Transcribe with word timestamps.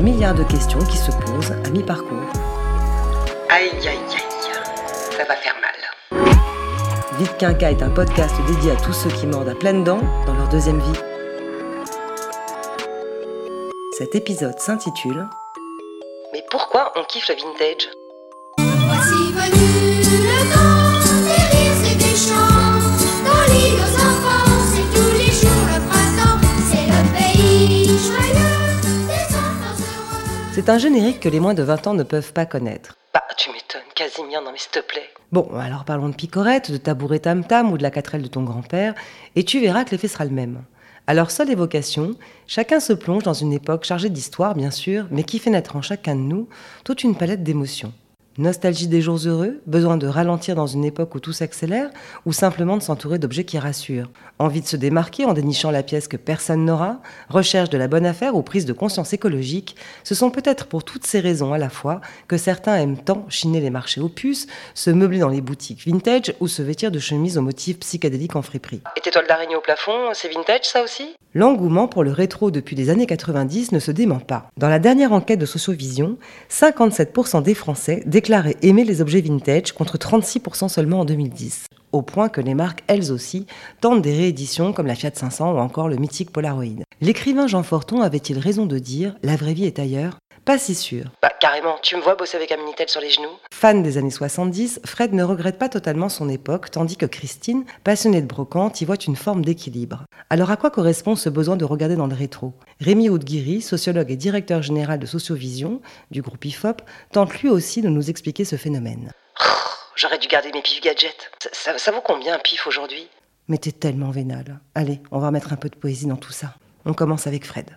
Milliards 0.00 0.34
de 0.34 0.44
questions 0.44 0.78
qui 0.78 0.96
se 0.96 1.10
posent 1.10 1.52
à 1.52 1.68
mi-parcours. 1.68 2.32
Aïe, 3.50 3.68
aïe, 3.70 3.86
aïe, 3.86 3.98
ça 5.10 5.24
va 5.24 5.36
faire 5.36 5.54
mal. 5.60 6.24
Vite 7.18 7.36
Quinca 7.36 7.70
est 7.70 7.82
un 7.82 7.90
podcast 7.90 8.34
dédié 8.46 8.70
à 8.70 8.76
tous 8.76 8.94
ceux 8.94 9.10
qui 9.10 9.26
mordent 9.26 9.50
à 9.50 9.54
pleines 9.54 9.84
dents 9.84 10.00
dans 10.24 10.32
leur 10.32 10.48
deuxième 10.48 10.80
vie. 10.80 10.98
Cet 13.98 14.14
épisode 14.14 14.58
s'intitule 14.58 15.28
Mais 16.32 16.42
pourquoi 16.50 16.94
on 16.96 17.04
kiffe 17.04 17.28
le 17.28 17.34
vintage? 17.34 17.99
Un 30.70 30.78
générique 30.78 31.18
que 31.18 31.28
les 31.28 31.40
moins 31.40 31.54
de 31.54 31.64
20 31.64 31.88
ans 31.88 31.94
ne 31.94 32.04
peuvent 32.04 32.32
pas 32.32 32.46
connaître. 32.46 32.96
Bah, 33.12 33.24
tu 33.36 33.50
m'étonnes, 33.50 33.80
Casimir, 33.96 34.40
non 34.40 34.52
mais 34.52 34.58
s'il 34.58 34.70
te 34.70 34.78
plaît. 34.78 35.10
Bon, 35.32 35.50
alors 35.58 35.84
parlons 35.84 36.08
de 36.08 36.14
picorette, 36.14 36.70
de 36.70 36.76
tabouret 36.76 37.18
tam-tam 37.18 37.72
ou 37.72 37.78
de 37.78 37.82
la 37.82 37.90
quatrelle 37.90 38.22
de 38.22 38.28
ton 38.28 38.44
grand-père, 38.44 38.94
et 39.34 39.42
tu 39.42 39.60
verras 39.60 39.84
que 39.84 39.90
l'effet 39.90 40.06
sera 40.06 40.24
le 40.24 40.30
même. 40.30 40.62
À 41.08 41.14
leur 41.14 41.32
seule 41.32 41.50
évocation, 41.50 42.14
chacun 42.46 42.78
se 42.78 42.92
plonge 42.92 43.24
dans 43.24 43.34
une 43.34 43.52
époque 43.52 43.84
chargée 43.84 44.10
d'histoire, 44.10 44.54
bien 44.54 44.70
sûr, 44.70 45.06
mais 45.10 45.24
qui 45.24 45.40
fait 45.40 45.50
naître 45.50 45.74
en 45.74 45.82
chacun 45.82 46.14
de 46.14 46.20
nous 46.20 46.48
toute 46.84 47.02
une 47.02 47.16
palette 47.16 47.42
d'émotions. 47.42 47.92
Nostalgie 48.38 48.86
des 48.86 49.02
jours 49.02 49.18
heureux, 49.26 49.60
besoin 49.66 49.96
de 49.96 50.06
ralentir 50.06 50.54
dans 50.54 50.68
une 50.68 50.84
époque 50.84 51.16
où 51.16 51.20
tout 51.20 51.32
s'accélère, 51.32 51.90
ou 52.24 52.32
simplement 52.32 52.76
de 52.76 52.82
s'entourer 52.82 53.18
d'objets 53.18 53.42
qui 53.42 53.58
rassurent. 53.58 54.08
Envie 54.38 54.60
de 54.60 54.68
se 54.68 54.76
démarquer 54.76 55.24
en 55.24 55.32
dénichant 55.32 55.72
la 55.72 55.82
pièce 55.82 56.06
que 56.06 56.16
personne 56.16 56.64
n'aura, 56.64 57.00
recherche 57.28 57.70
de 57.70 57.76
la 57.76 57.88
bonne 57.88 58.06
affaire 58.06 58.36
ou 58.36 58.42
prise 58.42 58.66
de 58.66 58.72
conscience 58.72 59.12
écologique, 59.12 59.74
ce 60.04 60.14
sont 60.14 60.30
peut-être 60.30 60.66
pour 60.66 60.84
toutes 60.84 61.06
ces 61.06 61.18
raisons 61.18 61.52
à 61.52 61.58
la 61.58 61.70
fois 61.70 62.00
que 62.28 62.36
certains 62.36 62.76
aiment 62.76 62.98
tant 62.98 63.26
chiner 63.28 63.60
les 63.60 63.68
marchés 63.68 64.00
aux 64.00 64.08
puces, 64.08 64.46
se 64.74 64.90
meubler 64.90 65.18
dans 65.18 65.28
les 65.28 65.40
boutiques 65.40 65.84
vintage 65.84 66.32
ou 66.38 66.46
se 66.46 66.62
vêtir 66.62 66.92
de 66.92 67.00
chemises 67.00 67.36
aux 67.36 67.42
motifs 67.42 67.80
psychédéliques 67.80 68.36
en 68.36 68.42
friperie. 68.42 68.80
Et 68.96 69.00
tes 69.00 69.10
toiles 69.10 69.26
d'araignée 69.26 69.56
au 69.56 69.60
plafond, 69.60 70.10
c'est 70.12 70.32
vintage 70.32 70.66
ça 70.66 70.84
aussi? 70.84 71.16
L'engouement 71.34 71.88
pour 71.88 72.04
le 72.04 72.12
rétro 72.12 72.50
depuis 72.50 72.74
les 72.74 72.90
années 72.90 73.06
90 73.06 73.72
ne 73.72 73.78
se 73.78 73.90
dément 73.90 74.18
pas. 74.18 74.50
Dans 74.56 74.68
la 74.68 74.78
dernière 74.78 75.12
enquête 75.12 75.38
de 75.38 75.46
Sociovision, 75.46 76.16
57% 76.50 77.42
des 77.42 77.54
Français 77.54 78.02
déclaraient 78.30 78.56
aimer 78.62 78.84
les 78.84 79.00
objets 79.00 79.20
vintage 79.20 79.72
contre 79.72 79.98
36% 79.98 80.68
seulement 80.68 81.00
en 81.00 81.04
2010. 81.04 81.64
Au 81.90 82.00
point 82.00 82.28
que 82.28 82.40
les 82.40 82.54
marques, 82.54 82.84
elles 82.86 83.10
aussi, 83.10 83.44
tentent 83.80 84.02
des 84.02 84.12
rééditions 84.12 84.72
comme 84.72 84.86
la 84.86 84.94
Fiat 84.94 85.10
500 85.12 85.54
ou 85.54 85.58
encore 85.58 85.88
le 85.88 85.96
mythique 85.96 86.30
Polaroid. 86.30 86.84
L'écrivain 87.00 87.48
Jean 87.48 87.64
Forton 87.64 88.02
avait-il 88.02 88.38
raison 88.38 88.66
de 88.66 88.78
dire 88.78 89.16
«la 89.24 89.34
vraie 89.34 89.52
vie 89.52 89.64
est 89.64 89.80
ailleurs» 89.80 90.20
Pas 90.50 90.58
si 90.58 90.74
sûr. 90.74 91.04
Bah, 91.22 91.30
carrément, 91.38 91.76
tu 91.80 91.94
me 91.94 92.00
vois 92.00 92.16
bosser 92.16 92.36
avec 92.36 92.50
un 92.50 92.56
Minitel 92.56 92.88
sur 92.88 93.00
les 93.00 93.10
genoux 93.10 93.30
Fan 93.54 93.84
des 93.84 93.98
années 93.98 94.10
70, 94.10 94.80
Fred 94.84 95.12
ne 95.14 95.22
regrette 95.22 95.60
pas 95.60 95.68
totalement 95.68 96.08
son 96.08 96.28
époque, 96.28 96.72
tandis 96.72 96.96
que 96.96 97.06
Christine, 97.06 97.64
passionnée 97.84 98.20
de 98.20 98.26
brocante, 98.26 98.80
y 98.80 98.84
voit 98.84 98.96
une 98.96 99.14
forme 99.14 99.44
d'équilibre. 99.44 100.02
Alors 100.28 100.50
à 100.50 100.56
quoi 100.56 100.72
correspond 100.72 101.14
ce 101.14 101.28
besoin 101.28 101.54
de 101.56 101.64
regarder 101.64 101.94
dans 101.94 102.08
le 102.08 102.16
rétro? 102.16 102.52
Rémi 102.80 103.08
Oudguiri, 103.08 103.60
sociologue 103.62 104.10
et 104.10 104.16
directeur 104.16 104.60
général 104.60 104.98
de 104.98 105.06
Sociovision, 105.06 105.80
du 106.10 106.20
groupe 106.20 106.44
IFOP, 106.44 106.82
tente 107.12 107.32
lui 107.42 107.48
aussi 107.48 107.80
de 107.80 107.88
nous 107.88 108.10
expliquer 108.10 108.44
ce 108.44 108.56
phénomène. 108.56 109.12
J'aurais 109.94 110.18
dû 110.18 110.26
garder 110.26 110.50
mes 110.52 110.62
pif 110.62 110.80
gadgets. 110.80 111.30
Ça, 111.40 111.50
ça- 111.52 111.78
ça 111.78 111.92
vaut 111.92 112.02
combien 112.04 112.34
un 112.34 112.40
pif 112.40 112.66
aujourd'hui? 112.66 113.06
Mais 113.46 113.58
t'es 113.58 113.70
tellement 113.70 114.10
vénal. 114.10 114.58
Allez, 114.74 115.00
on 115.12 115.20
va 115.20 115.30
mettre 115.30 115.52
un 115.52 115.56
peu 115.56 115.68
de 115.68 115.76
poésie 115.76 116.06
dans 116.06 116.16
tout 116.16 116.32
ça. 116.32 116.54
On 116.86 116.92
commence 116.92 117.28
avec 117.28 117.46
Fred. 117.46 117.70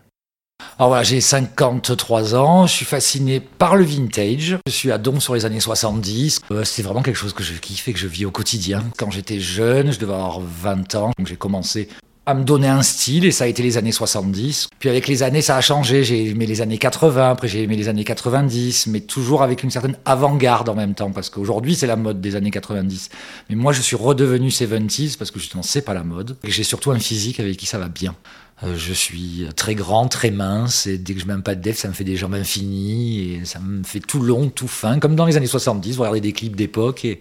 Alors 0.79 0.89
voilà, 0.89 1.03
j'ai 1.03 1.21
53 1.21 2.35
ans, 2.35 2.67
je 2.67 2.73
suis 2.73 2.85
fasciné 2.85 3.39
par 3.39 3.75
le 3.75 3.83
vintage. 3.83 4.57
Je 4.67 4.71
suis 4.71 4.91
à 4.91 4.97
Don 4.97 5.19
sur 5.19 5.35
les 5.35 5.45
années 5.45 5.59
70. 5.59 6.41
Euh, 6.51 6.63
c'est 6.63 6.81
vraiment 6.81 7.01
quelque 7.01 7.15
chose 7.15 7.33
que 7.33 7.43
je 7.43 7.53
kiffe 7.53 7.87
et 7.87 7.93
que 7.93 7.99
je 7.99 8.07
vis 8.07 8.25
au 8.25 8.31
quotidien. 8.31 8.83
Quand 8.97 9.11
j'étais 9.11 9.39
jeune, 9.39 9.91
je 9.91 9.99
devais 9.99 10.13
avoir 10.13 10.39
20 10.39 10.95
ans, 10.95 11.11
donc 11.17 11.27
j'ai 11.27 11.35
commencé 11.35 11.89
à 12.25 12.33
me 12.33 12.43
donner 12.43 12.67
un 12.67 12.83
style 12.83 13.25
et 13.25 13.31
ça 13.31 13.43
a 13.43 13.47
été 13.47 13.63
les 13.63 13.77
années 13.77 13.91
70. 13.91 14.69
Puis 14.79 14.89
avec 14.89 15.07
les 15.07 15.23
années, 15.23 15.41
ça 15.41 15.57
a 15.57 15.61
changé. 15.61 16.03
J'ai 16.03 16.29
aimé 16.29 16.45
les 16.45 16.61
années 16.61 16.77
80, 16.77 17.31
après 17.31 17.47
j'ai 17.47 17.63
aimé 17.63 17.75
les 17.75 17.89
années 17.89 18.05
90, 18.05 18.87
mais 18.87 19.01
toujours 19.01 19.43
avec 19.43 19.63
une 19.63 19.71
certaine 19.71 19.97
avant-garde 20.05 20.69
en 20.69 20.75
même 20.75 20.95
temps, 20.95 21.11
parce 21.11 21.29
qu'aujourd'hui 21.29 21.75
c'est 21.75 21.87
la 21.87 21.95
mode 21.95 22.21
des 22.21 22.35
années 22.35 22.51
90. 22.51 23.09
Mais 23.49 23.55
moi 23.55 23.73
je 23.73 23.81
suis 23.81 23.95
redevenu 23.95 24.49
70s 24.49 25.17
parce 25.17 25.31
que 25.31 25.39
justement 25.39 25.63
c'est 25.63 25.81
pas 25.81 25.93
la 25.93 26.03
mode. 26.03 26.37
Et 26.43 26.51
j'ai 26.51 26.63
surtout 26.63 26.91
un 26.91 26.99
physique 26.99 27.39
avec 27.39 27.57
qui 27.57 27.65
ça 27.65 27.77
va 27.77 27.89
bien. 27.89 28.15
Euh, 28.63 28.75
je 28.77 28.93
suis 28.93 29.47
très 29.55 29.75
grand, 29.75 30.07
très 30.07 30.31
mince, 30.31 30.85
et 30.85 30.97
dès 30.97 31.13
que 31.13 31.19
je 31.19 31.25
mets 31.25 31.33
un 31.33 31.41
pas 31.41 31.55
de 31.55 31.61
def, 31.61 31.77
ça 31.77 31.87
me 31.87 31.93
fait 31.93 32.03
des 32.03 32.15
jambes 32.15 32.35
infinies, 32.35 33.33
et 33.33 33.45
ça 33.45 33.59
me 33.59 33.83
fait 33.83 33.99
tout 33.99 34.21
long, 34.21 34.49
tout 34.49 34.67
fin, 34.67 34.99
comme 34.99 35.15
dans 35.15 35.25
les 35.25 35.37
années 35.37 35.47
70, 35.47 35.95
vous 35.95 36.01
regardez 36.01 36.21
des 36.21 36.33
clips 36.33 36.55
d'époque, 36.55 37.05
et 37.05 37.19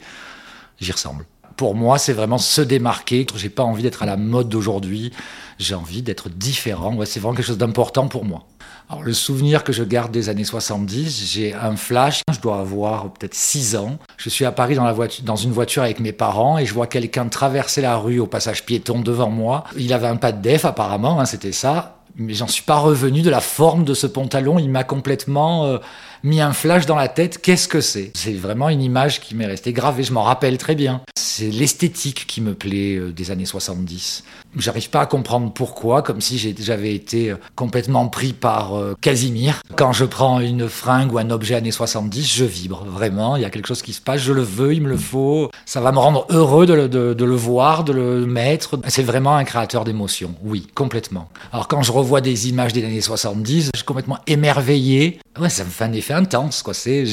j'y 0.81 0.93
ressemble. 0.93 1.25
Pour 1.57 1.75
moi, 1.75 1.99
c'est 1.99 2.15
vraiment 2.15 2.39
se 2.39 2.63
démarquer. 2.63 3.27
J'ai 3.37 3.51
pas 3.51 3.63
envie 3.63 3.83
d'être 3.83 4.03
à 4.03 4.07
la 4.07 4.17
mode 4.17 4.49
d'aujourd'hui. 4.49 5.13
J'ai 5.59 5.75
envie 5.75 6.03
d'être 6.03 6.31
différent. 6.31 6.95
Ouais, 6.95 7.05
c'est 7.05 7.21
vraiment 7.21 7.37
quelque 7.37 7.47
chose 7.47 7.59
d'important 7.59 8.09
pour 8.09 8.25
moi. 8.25 8.47
Alors, 8.93 9.05
le 9.05 9.15
souvenir 9.15 9.65
que 9.65 9.73
je 9.73 9.85
garde 9.85 10.13
des 10.13 10.29
années 10.29 10.45
70, 10.45 11.33
j'ai 11.33 11.55
un 11.55 11.77
flash. 11.77 12.21
Je 12.31 12.39
dois 12.39 12.61
avoir 12.61 13.11
peut-être 13.11 13.35
6 13.35 13.75
ans. 13.77 13.97
Je 14.19 14.29
suis 14.29 14.45
à 14.45 14.53
Paris 14.53 14.75
dans, 14.75 14.85
la 14.85 14.93
voiture, 14.93 15.25
dans 15.25 15.35
une 15.35 15.51
voiture 15.51 15.83
avec 15.83 15.99
mes 15.99 16.13
parents 16.13 16.59
et 16.59 16.67
je 16.67 16.75
vois 16.75 16.87
quelqu'un 16.87 17.27
traverser 17.29 17.81
la 17.81 17.97
rue 17.97 18.19
au 18.19 18.27
passage 18.27 18.67
piéton 18.67 19.01
devant 19.01 19.31
moi. 19.31 19.65
Il 19.79 19.95
avait 19.95 20.09
un 20.09 20.17
pas 20.17 20.31
de 20.31 20.43
def, 20.43 20.67
apparemment, 20.67 21.19
hein, 21.19 21.25
c'était 21.25 21.53
ça. 21.53 22.01
Mais 22.17 22.35
j'en 22.35 22.49
suis 22.49 22.65
pas 22.65 22.77
revenu 22.77 23.23
de 23.23 23.31
la 23.31 23.41
forme 23.41 23.85
de 23.85 23.95
ce 23.95 24.07
pantalon. 24.07 24.59
Il 24.59 24.69
m'a 24.69 24.85
complètement 24.85 25.65
euh, 25.65 25.79
mis 26.25 26.41
un 26.41 26.53
flash 26.53 26.87
dans 26.87 26.97
la 26.97 27.09
tête. 27.09 27.41
Qu'est-ce 27.41 27.69
que 27.69 27.81
c'est? 27.81 28.11
C'est 28.15 28.33
vraiment 28.33 28.69
une 28.69 28.83
image 28.83 29.21
qui 29.21 29.35
m'est 29.35 29.47
restée 29.47 29.73
gravée. 29.73 30.03
Je 30.03 30.13
m'en 30.13 30.23
rappelle 30.23 30.59
très 30.59 30.75
bien. 30.75 31.01
C'est 31.17 31.51
l'esthétique 31.51 32.27
qui 32.27 32.41
me 32.41 32.55
plaît 32.55 32.97
euh, 32.97 33.13
des 33.13 33.31
années 33.31 33.47
70. 33.47 34.25
J'arrive 34.59 34.91
pas 34.91 35.01
à 35.01 35.07
comprendre 35.07 35.51
pourquoi, 35.53 36.03
comme 36.03 36.21
si 36.21 36.37
j'avais 36.59 36.95
été 36.95 37.31
euh, 37.31 37.37
complètement 37.55 38.07
pris 38.09 38.33
par 38.35 38.75
euh, 38.77 38.95
Casimir. 39.01 39.63
Quand 39.77 39.93
je 39.93 40.05
prends 40.05 40.41
une 40.41 40.69
fringue 40.69 41.13
ou 41.13 41.19
un 41.19 41.31
objet 41.31 41.55
années 41.55 41.71
70, 41.71 42.35
je 42.35 42.45
vibre 42.45 42.85
vraiment. 42.85 43.37
Il 43.37 43.43
y 43.43 43.45
a 43.47 43.51
quelque 43.51 43.67
chose 43.69 43.83
qui 43.83 43.93
se 43.93 44.01
passe. 44.01 44.21
Je 44.21 44.33
le 44.33 44.43
veux, 44.43 44.75
il 44.75 44.83
me 44.83 44.89
le 44.89 44.97
faut. 44.99 45.51
Ça 45.65 45.81
va 45.81 45.91
me 45.93 45.99
rendre 45.99 46.27
heureux 46.31 46.67
de 46.67 46.75
le, 46.75 46.89
de- 46.89 47.15
de 47.15 47.25
le 47.25 47.35
voir, 47.35 47.85
de 47.85 47.93
le 47.93 48.27
mettre. 48.27 48.79
C'est 48.89 49.03
vraiment 49.03 49.37
un 49.37 49.45
créateur 49.45 49.85
d'émotions. 49.85 50.35
Oui, 50.45 50.67
complètement. 50.75 51.29
Alors 51.53 51.67
quand 51.69 51.83
je 51.83 51.93
revois 51.93 52.21
des 52.21 52.49
images 52.49 52.73
des 52.73 52.85
années 52.85 53.01
70, 53.01 53.71
je 53.75 53.79
suis 53.79 53.87
complètement 53.87 54.19
émerveillé. 54.27 55.19
Ouais, 55.41 55.49
ça 55.49 55.65
me 55.65 55.71
fait 55.71 55.85
un 55.85 55.93
effet 55.93 56.12
intense, 56.13 56.63
quoi. 56.63 56.75
C'est 56.75 57.05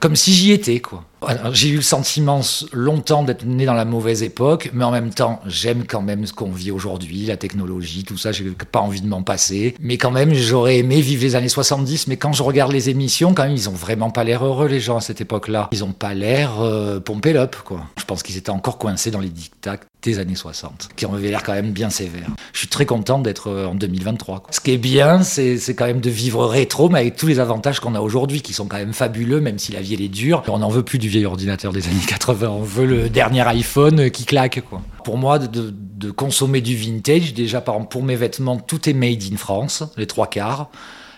comme 0.00 0.16
si 0.16 0.32
j'y 0.32 0.52
étais, 0.52 0.80
quoi. 0.80 1.04
J'ai 1.52 1.70
eu 1.70 1.76
le 1.76 1.82
sentiment 1.82 2.40
longtemps 2.72 3.22
d'être 3.22 3.44
né 3.44 3.64
dans 3.64 3.74
la 3.74 3.84
mauvaise 3.84 4.22
époque, 4.22 4.70
mais 4.74 4.84
en 4.84 4.90
même 4.90 5.10
temps, 5.10 5.40
j'aime 5.46 5.84
quand 5.86 6.02
même 6.02 6.26
ce 6.26 6.32
qu'on 6.32 6.50
vit 6.50 6.70
aujourd'hui, 6.70 7.24
la 7.26 7.36
technologie, 7.36 8.04
tout 8.04 8.18
ça, 8.18 8.32
j'ai 8.32 8.44
pas 8.50 8.80
envie 8.80 9.00
de 9.00 9.08
m'en 9.08 9.22
passer. 9.22 9.74
Mais 9.80 9.96
quand 9.96 10.10
même, 10.10 10.34
j'aurais 10.34 10.78
aimé 10.78 11.00
vivre 11.00 11.22
les 11.22 11.34
années 11.34 11.48
70, 11.48 12.06
mais 12.06 12.16
quand 12.16 12.32
je 12.32 12.42
regarde 12.42 12.72
les 12.72 12.90
émissions, 12.90 13.34
quand 13.34 13.44
même, 13.44 13.56
ils 13.56 13.68
ont 13.68 13.74
vraiment 13.74 14.10
pas 14.10 14.24
l'air 14.24 14.44
heureux, 14.44 14.68
les 14.68 14.80
gens, 14.80 14.98
à 14.98 15.00
cette 15.00 15.20
époque-là. 15.20 15.68
Ils 15.72 15.84
ont 15.84 15.92
pas 15.92 16.14
l'air 16.14 16.60
euh, 16.60 17.00
pompé 17.00 17.34
up, 17.36 17.56
quoi. 17.64 17.84
Je 17.98 18.04
pense 18.04 18.22
qu'ils 18.22 18.36
étaient 18.36 18.50
encore 18.50 18.78
coincés 18.78 19.10
dans 19.10 19.20
les 19.20 19.30
dictats 19.30 19.78
des 20.02 20.18
années 20.18 20.36
60, 20.36 20.90
qui 20.94 21.04
avaient 21.04 21.30
l'air 21.30 21.42
quand 21.42 21.52
même 21.52 21.72
bien 21.72 21.90
sévères. 21.90 22.28
Je 22.52 22.60
suis 22.60 22.68
très 22.68 22.86
content 22.86 23.18
d'être 23.18 23.48
euh, 23.48 23.66
en 23.66 23.74
2023. 23.74 24.40
quoi. 24.40 24.52
Ce 24.52 24.60
qui 24.60 24.70
est 24.70 24.78
bien, 24.78 25.22
c'est 25.22 25.58
c'est 25.58 25.74
quand 25.74 25.86
même 25.86 26.00
de 26.00 26.10
vivre 26.10 26.46
rétro, 26.46 26.88
mais 26.88 27.00
avec 27.00 27.16
tous 27.16 27.26
les 27.26 27.40
avantages 27.40 27.80
qu'on 27.80 27.94
a 27.94 28.00
aujourd'hui, 28.00 28.40
qui 28.40 28.52
sont 28.52 28.66
quand 28.66 28.76
même 28.76 28.92
fabuleux, 28.92 29.40
même 29.40 29.58
si 29.58 29.72
la 29.72 29.80
vie 29.80 29.94
elle 29.94 30.02
est 30.02 30.08
dure. 30.08 30.42
On 30.48 30.58
n'en 30.58 30.68
veut 30.68 30.84
plus 30.84 30.98
du 30.98 31.08
vieil 31.16 31.26
ordinateur 31.26 31.72
des 31.72 31.86
années 31.86 32.04
80, 32.06 32.48
on 32.50 32.62
veut 32.62 32.84
le 32.84 33.08
dernier 33.08 33.40
iPhone 33.48 34.10
qui 34.10 34.26
claque. 34.26 34.62
Pour 35.02 35.16
moi, 35.16 35.38
de, 35.38 36.10
consommer 36.10 36.60
du 36.60 36.76
vintage, 36.76 37.32
déjà 37.32 37.62
par 37.62 37.76
exemple 37.76 37.90
pour 37.90 38.02
mes 38.02 38.16
vêtements, 38.16 38.58
tout 38.58 38.88
est 38.88 38.92
made 38.92 39.22
in 39.32 39.36
France, 39.36 39.82
les 39.96 40.06
trois 40.06 40.26
quarts. 40.26 40.70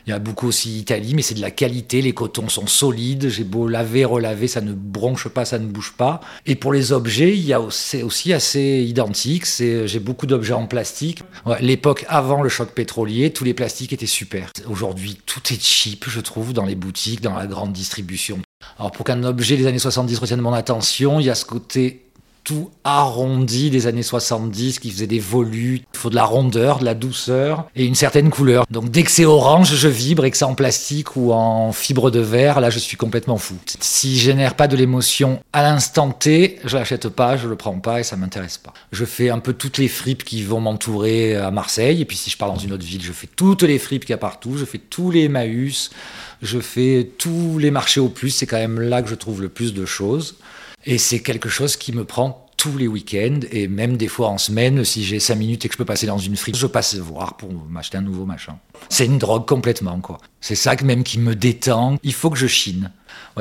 Il 0.07 0.11
y 0.11 0.15
a 0.15 0.21
beaucoup 0.21 0.47
aussi 0.47 0.79
Italie, 0.79 1.15
mais 1.15 1.21
c'est 1.21 1.35
de 1.35 1.43
la 1.43 1.51
qualité. 1.51 2.01
Les 2.01 2.15
cotons 2.15 2.49
sont 2.49 2.67
solides. 2.67 3.29
J'ai 3.29 3.45
beau 3.45 3.69
laver, 3.69 4.07
relaver, 4.07 4.49
ça 4.49 4.63
ne 4.63 4.73
bronche 4.73 5.29
pas, 5.29 5.45
ça 5.45 5.59
ne 5.59 5.67
bouge 5.67 5.93
pas. 5.99 6.21
Et 6.47 6.55
pour 6.55 6.73
les 6.73 6.93
objets, 6.93 7.37
c'est 7.71 8.03
aussi 8.03 8.33
assez 8.33 8.87
identique. 8.89 9.45
J'ai 9.59 10.01
beaucoup 10.01 10.27
d'objets 10.27 10.55
en 10.55 10.67
plastique. 10.67 11.25
L'époque 11.61 12.07
avant 12.09 12.41
le 12.41 12.49
choc 12.49 12.71
pétrolier, 12.71 13.33
tous 13.35 13.45
les 13.45 13.53
plastiques 13.53 13.93
étaient 13.93 14.07
super. 14.07 14.51
Aujourd'hui, 14.71 15.19
tout 15.27 15.43
est 15.53 15.61
cheap, 15.61 16.07
je 16.09 16.21
trouve, 16.21 16.55
dans 16.55 16.65
les 16.65 16.77
boutiques, 16.77 17.21
dans 17.21 17.35
la 17.37 17.47
grande 17.47 17.75
distribution. 17.75 18.39
Alors 18.79 18.93
pour 18.93 19.05
qu'un 19.05 19.25
objet 19.25 19.57
des 19.57 19.67
années 19.67 19.79
70 19.79 20.19
retienne 20.19 20.41
mon 20.41 20.53
attention, 20.53 21.21
il 21.21 21.27
y 21.27 21.31
a 21.31 21.35
ce 21.35 21.45
côté 21.45 22.05
tout 22.49 22.71
arrondi 22.83 23.69
des 23.69 23.87
années 23.87 24.03
70 24.03 24.79
qui 24.79 24.91
faisait 24.91 25.07
des 25.07 25.19
volutes. 25.19 25.85
Il 25.93 25.99
faut 25.99 26.09
de 26.09 26.15
la 26.15 26.25
rondeur, 26.25 26.79
de 26.79 26.87
la 26.87 26.95
douceur 26.95 27.69
et 27.77 27.85
une 27.85 27.95
certaine 27.95 28.31
couleur. 28.31 28.65
Donc 28.71 28.91
dès 28.91 29.03
que 29.03 29.11
c'est 29.11 29.27
orange, 29.27 29.75
je 29.75 29.89
vibre 29.89 30.25
et 30.25 30.31
que 30.31 30.37
c'est 30.39 30.47
en 30.47 30.55
plastique 30.55 31.15
ou 31.17 31.33
en 31.33 31.73
fibre 31.73 32.11
de 32.11 32.21
verre, 32.21 32.61
là 32.61 32.71
je 32.71 32.79
suis 32.79 32.97
complètement 32.97 33.37
fou. 33.37 33.57
Si 33.81 34.17
je 34.17 34.25
génère 34.25 34.55
pas 34.55 34.67
de 34.67 34.77
l'émotion 34.77 35.41
à 35.53 35.63
l'instant 35.63 36.11
T, 36.11 36.59
je 36.65 36.79
l'achète 36.79 37.11
pas, 37.11 37.37
je 37.37 37.49
le 37.49 37.57
prends 37.57 37.81
pas 37.81 38.01
et 38.01 38.03
ça 38.03 38.17
m'intéresse 38.17 38.57
pas. 38.57 38.73
Je 38.93 39.05
fais 39.05 39.29
un 39.29 39.41
peu 39.41 39.53
toutes 39.53 39.77
les 39.77 39.89
fripes 39.89 40.25
qui 40.25 40.43
vont 40.43 40.61
m'entourer 40.61 41.37
à 41.37 41.51
Marseille 41.51 42.01
et 42.01 42.05
puis 42.07 42.17
si 42.17 42.31
je 42.31 42.39
pars 42.39 42.51
dans 42.51 42.59
une 42.59 42.73
autre 42.73 42.87
ville, 42.87 43.03
je 43.03 43.13
fais 43.13 43.29
toutes 43.37 43.63
les 43.63 43.79
fripes 43.79 44.07
qu'il 44.07 44.13
y 44.13 44.15
a 44.15 44.19
partout, 44.19 44.57
je 44.57 44.65
fais 44.65 44.79
tous 44.79 45.11
les 45.11 45.25
Emmaüs, 45.25 45.91
je 46.43 46.61
fais 46.61 47.11
tous 47.19 47.59
les 47.59 47.71
marchés 47.71 48.01
au 48.01 48.09
plus, 48.09 48.31
c'est 48.31 48.47
quand 48.47 48.59
même 48.59 48.81
là 48.81 49.03
que 49.03 49.09
je 49.09 49.15
trouve 49.15 49.43
le 49.43 49.49
plus 49.49 49.75
de 49.75 49.85
choses. 49.85 50.37
Et 50.87 50.99
c'est 50.99 51.21
quelque 51.21 51.49
chose 51.49 51.77
qui 51.77 51.93
me 51.93 52.05
prend 52.05 52.47
tous 52.57 52.77
les 52.77 52.89
week-ends 52.89 53.41
et 53.53 53.69
même 53.69 53.97
des 53.97 54.09
fois 54.09 54.29
en 54.29 54.39
semaine, 54.39 54.85
si 54.85 55.05
j'ai 55.05 55.21
cinq 55.21 55.37
minutes 55.37 55.65
et 55.65 55.69
que 55.69 55.75
je 55.75 55.79
peux 55.79 55.85
passer 55.85 56.07
dans 56.07 56.19
une 56.19 56.37
frite, 56.37 56.57
je 56.57 56.67
passe 56.67 56.97
voir 56.97 57.37
pour 57.37 57.53
m'acheter 57.53 57.99
un 57.99 58.03
nouveau 58.03 58.27
machin. 58.27 58.59
C'est 58.89 59.07
une 59.07 59.19
drogue 59.19 59.47
complètement, 59.47 60.01
quoi. 60.01 60.19
C'est 60.41 60.57
ça 60.57 60.75
que 60.75 60.85
même 60.85 61.05
qui 61.05 61.21
me 61.21 61.37
détend. 61.37 61.99
Il 62.03 62.13
faut 62.13 62.31
que 62.31 62.39
je 62.39 62.49
chine. 62.49 62.91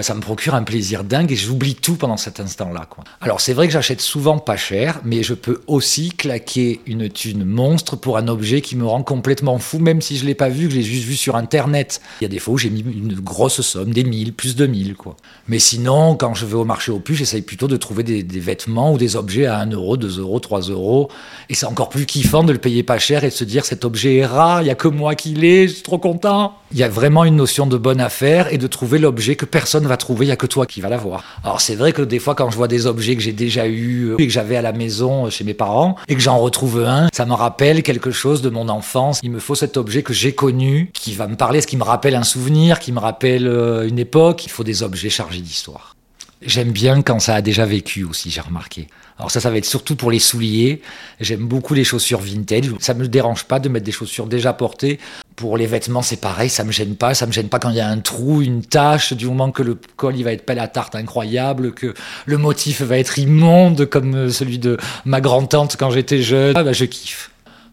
Ça 0.01 0.13
me 0.13 0.21
procure 0.21 0.55
un 0.55 0.63
plaisir 0.63 1.03
dingue 1.03 1.31
et 1.31 1.35
j'oublie 1.35 1.75
tout 1.75 1.95
pendant 1.95 2.17
cet 2.17 2.39
instant-là. 2.39 2.88
Alors 3.21 3.41
c'est 3.41 3.53
vrai 3.53 3.67
que 3.67 3.73
j'achète 3.73 4.01
souvent 4.01 4.38
pas 4.38 4.57
cher, 4.57 5.01
mais 5.03 5.23
je 5.23 5.33
peux 5.33 5.61
aussi 5.67 6.09
claquer 6.11 6.81
une 6.85 7.09
thune 7.09 7.44
monstre 7.44 7.95
pour 7.95 8.17
un 8.17 8.27
objet 8.27 8.61
qui 8.61 8.75
me 8.75 8.85
rend 8.85 9.03
complètement 9.03 9.57
fou, 9.59 9.79
même 9.79 10.01
si 10.01 10.17
je 10.17 10.25
l'ai 10.25 10.35
pas 10.35 10.49
vu, 10.49 10.67
que 10.67 10.73
j'ai 10.73 10.83
juste 10.83 11.05
vu 11.05 11.15
sur 11.15 11.35
Internet. 11.35 12.01
Il 12.21 12.23
y 12.23 12.25
a 12.25 12.29
des 12.29 12.39
fois 12.39 12.55
où 12.55 12.57
j'ai 12.57 12.69
mis 12.69 12.81
une 12.81 13.19
grosse 13.19 13.61
somme, 13.61 13.94
des 13.94 14.03
1000, 14.03 14.33
plus 14.33 14.55
de 14.55 14.65
1000. 14.65 14.95
Quoi. 14.95 15.15
Mais 15.47 15.59
sinon, 15.59 16.15
quand 16.15 16.33
je 16.33 16.45
vais 16.45 16.55
au 16.55 16.65
marché 16.65 16.91
au 16.91 17.00
plus, 17.00 17.15
j'essaye 17.15 17.41
plutôt 17.41 17.67
de 17.67 17.77
trouver 17.77 18.03
des, 18.03 18.23
vêtements 18.39 18.93
ou 18.93 18.97
des 18.97 19.15
objets 19.15 19.45
à 19.45 19.59
1 19.59 19.71
euro, 19.71 19.97
2 19.97 20.19
euros, 20.19 20.39
3 20.39 20.61
euros. 20.61 21.09
Et 21.50 21.55
c'est 21.55 21.65
encore 21.65 21.89
plus 21.89 22.05
kiffant 22.05 22.43
de 22.43 22.51
le 22.51 22.59
payer 22.59 22.83
pas 22.83 23.00
cher 23.00 23.23
et 23.23 23.29
de 23.29 23.33
se 23.33 23.43
dire 23.43 23.65
cet 23.65 23.85
objet 23.85 24.17
est 24.17 24.25
rare, 24.25 24.61
il 24.61 24.67
y 24.67 24.71
a 24.71 24.75
que 24.75 24.88
moi 24.88 25.15
qui 25.15 25.33
l'ai, 25.33 25.67
je 25.67 25.73
suis 25.73 25.83
trop 25.83 25.97
content. 25.97 26.53
Il 26.73 26.77
y 26.77 26.83
a 26.83 26.89
vraiment 26.89 27.23
une 27.23 27.37
notion 27.37 27.65
de 27.65 27.77
bonne 27.77 28.01
affaire 28.01 28.51
et 28.53 28.57
de 28.57 28.67
trouver 28.67 28.99
l'objet 28.99 29.37
que 29.37 29.45
personne 29.45 29.87
va 29.87 29.95
trouver, 29.95 30.25
il 30.25 30.29
n'y 30.29 30.33
a 30.33 30.37
que 30.37 30.45
toi 30.45 30.65
qui 30.65 30.81
va 30.81 30.89
l'avoir. 30.89 31.23
Alors 31.45 31.61
c'est 31.61 31.75
vrai 31.75 31.93
que 31.93 32.01
des 32.01 32.19
fois 32.19 32.35
quand 32.35 32.49
je 32.51 32.57
vois 32.57 32.67
des 32.67 32.87
objets 32.87 33.15
que 33.15 33.21
j'ai 33.21 33.31
déjà 33.31 33.67
eu 33.67 34.15
et 34.19 34.27
que 34.27 34.33
j'avais 34.33 34.57
à 34.57 34.61
la 34.61 34.73
maison 34.73 35.29
chez 35.29 35.45
mes 35.45 35.53
parents 35.53 35.95
et 36.09 36.15
que 36.15 36.19
j'en 36.19 36.37
retrouve 36.37 36.83
un, 36.83 37.07
ça 37.13 37.25
me 37.25 37.33
rappelle 37.33 37.83
quelque 37.83 38.11
chose 38.11 38.41
de 38.41 38.49
mon 38.49 38.67
enfance. 38.67 39.21
Il 39.23 39.31
me 39.31 39.39
faut 39.39 39.55
cet 39.55 39.77
objet 39.77 40.03
que 40.03 40.11
j'ai 40.13 40.33
connu, 40.33 40.91
qui 40.93 41.13
va 41.13 41.27
me 41.27 41.35
parler, 41.35 41.61
ce 41.61 41.67
qui 41.67 41.77
me 41.77 41.83
rappelle 41.83 42.15
un 42.15 42.23
souvenir, 42.23 42.79
qui 42.79 42.91
me 42.91 42.99
rappelle 42.99 43.47
une 43.87 43.97
époque. 43.97 44.45
Il 44.45 44.49
faut 44.49 44.65
des 44.65 44.83
objets 44.83 45.09
chargés 45.09 45.39
d'histoire. 45.41 45.95
J'aime 46.41 46.71
bien 46.71 47.01
quand 47.01 47.19
ça 47.19 47.35
a 47.35 47.41
déjà 47.41 47.65
vécu 47.65 48.03
aussi, 48.03 48.29
j'ai 48.29 48.41
remarqué. 48.41 48.87
Alors 49.17 49.31
ça, 49.31 49.39
ça 49.39 49.49
va 49.49 49.57
être 49.57 49.65
surtout 49.65 49.95
pour 49.95 50.11
les 50.11 50.19
souliers. 50.19 50.81
J'aime 51.19 51.47
beaucoup 51.47 51.73
les 51.73 51.83
chaussures 51.83 52.19
vintage. 52.19 52.65
Ça 52.79 52.93
me 52.93 53.07
dérange 53.07 53.45
pas 53.45 53.59
de 53.59 53.69
mettre 53.69 53.85
des 53.85 53.91
chaussures 53.91 54.27
déjà 54.27 54.53
portées. 54.53 54.99
Pour 55.38 55.56
les 55.56 55.68
vêtements, 55.68 56.01
c'est 56.01 56.19
pareil, 56.19 56.50
ça 56.50 56.63
me 56.63 56.72
gêne 56.72 56.95
pas. 56.95 57.13
Ça 57.13 57.28
me 57.28 57.31
gêne 57.31 57.48
pas 57.48 57.60
quand 57.60 57.69
il 57.69 57.75
y 57.75 57.80
a 57.80 57.88
un 57.88 58.00
trou, 58.00 58.42
une 58.42 58.66
tache, 58.66 59.13
du 59.13 59.28
moment 59.28 59.51
que 59.51 59.62
le 59.62 59.78
col 59.95 60.18
il 60.18 60.24
va 60.24 60.34
être 60.34 60.44
pelle 60.44 60.57
à 60.57 60.68
tarte 60.68 60.95
incroyable, 60.95 61.74
que 61.74 61.94
le 62.25 62.38
motif 62.39 62.81
va 62.81 62.98
être 62.98 63.19
immonde 63.19 63.86
comme 63.86 64.31
celui 64.31 64.57
de 64.57 64.78
ma 65.06 65.22
grand-tante 65.22 65.78
quand 65.78 65.92
j'étais 65.92 66.24
jeune. 66.24 66.57
Ah 66.57 66.63
bah, 66.63 66.74
je 66.74 66.86
kiffe. 66.86 67.30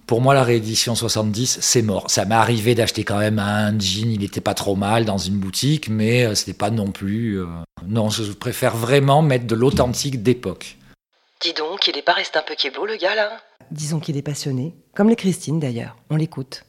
Pour 0.06 0.20
moi, 0.20 0.34
la 0.34 0.44
réédition 0.44 0.94
70, 0.94 1.60
c'est 1.62 1.80
mort. 1.80 2.10
Ça 2.10 2.26
m'est 2.26 2.34
arrivé 2.34 2.74
d'acheter 2.74 3.02
quand 3.02 3.18
même 3.18 3.38
un 3.38 3.70
jean, 3.78 4.12
il 4.12 4.20
n'était 4.20 4.42
pas 4.42 4.52
trop 4.52 4.76
mal 4.76 5.06
dans 5.06 5.16
une 5.16 5.38
boutique, 5.38 5.88
mais 5.88 6.26
euh, 6.26 6.34
c'était 6.34 6.52
pas 6.52 6.68
non 6.68 6.90
plus. 6.90 7.40
Euh... 7.40 7.46
Non, 7.86 8.10
je 8.10 8.30
préfère 8.32 8.76
vraiment 8.76 9.22
mettre 9.22 9.46
de 9.46 9.54
l'authentique 9.54 10.22
d'époque. 10.22 10.76
Dis 11.40 11.54
donc, 11.54 11.88
il 11.88 11.96
est 11.96 12.02
pas 12.02 12.12
resté 12.12 12.38
un 12.38 12.42
peu 12.42 12.54
beau 12.78 12.84
le 12.84 12.96
gars 12.96 13.14
là? 13.14 13.30
Disons 13.70 14.00
qu'il 14.00 14.18
est 14.18 14.22
passionné, 14.22 14.74
comme 14.94 15.08
les 15.08 15.16
Christine 15.16 15.58
d'ailleurs. 15.58 15.96
On 16.10 16.16
l'écoute. 16.16 16.64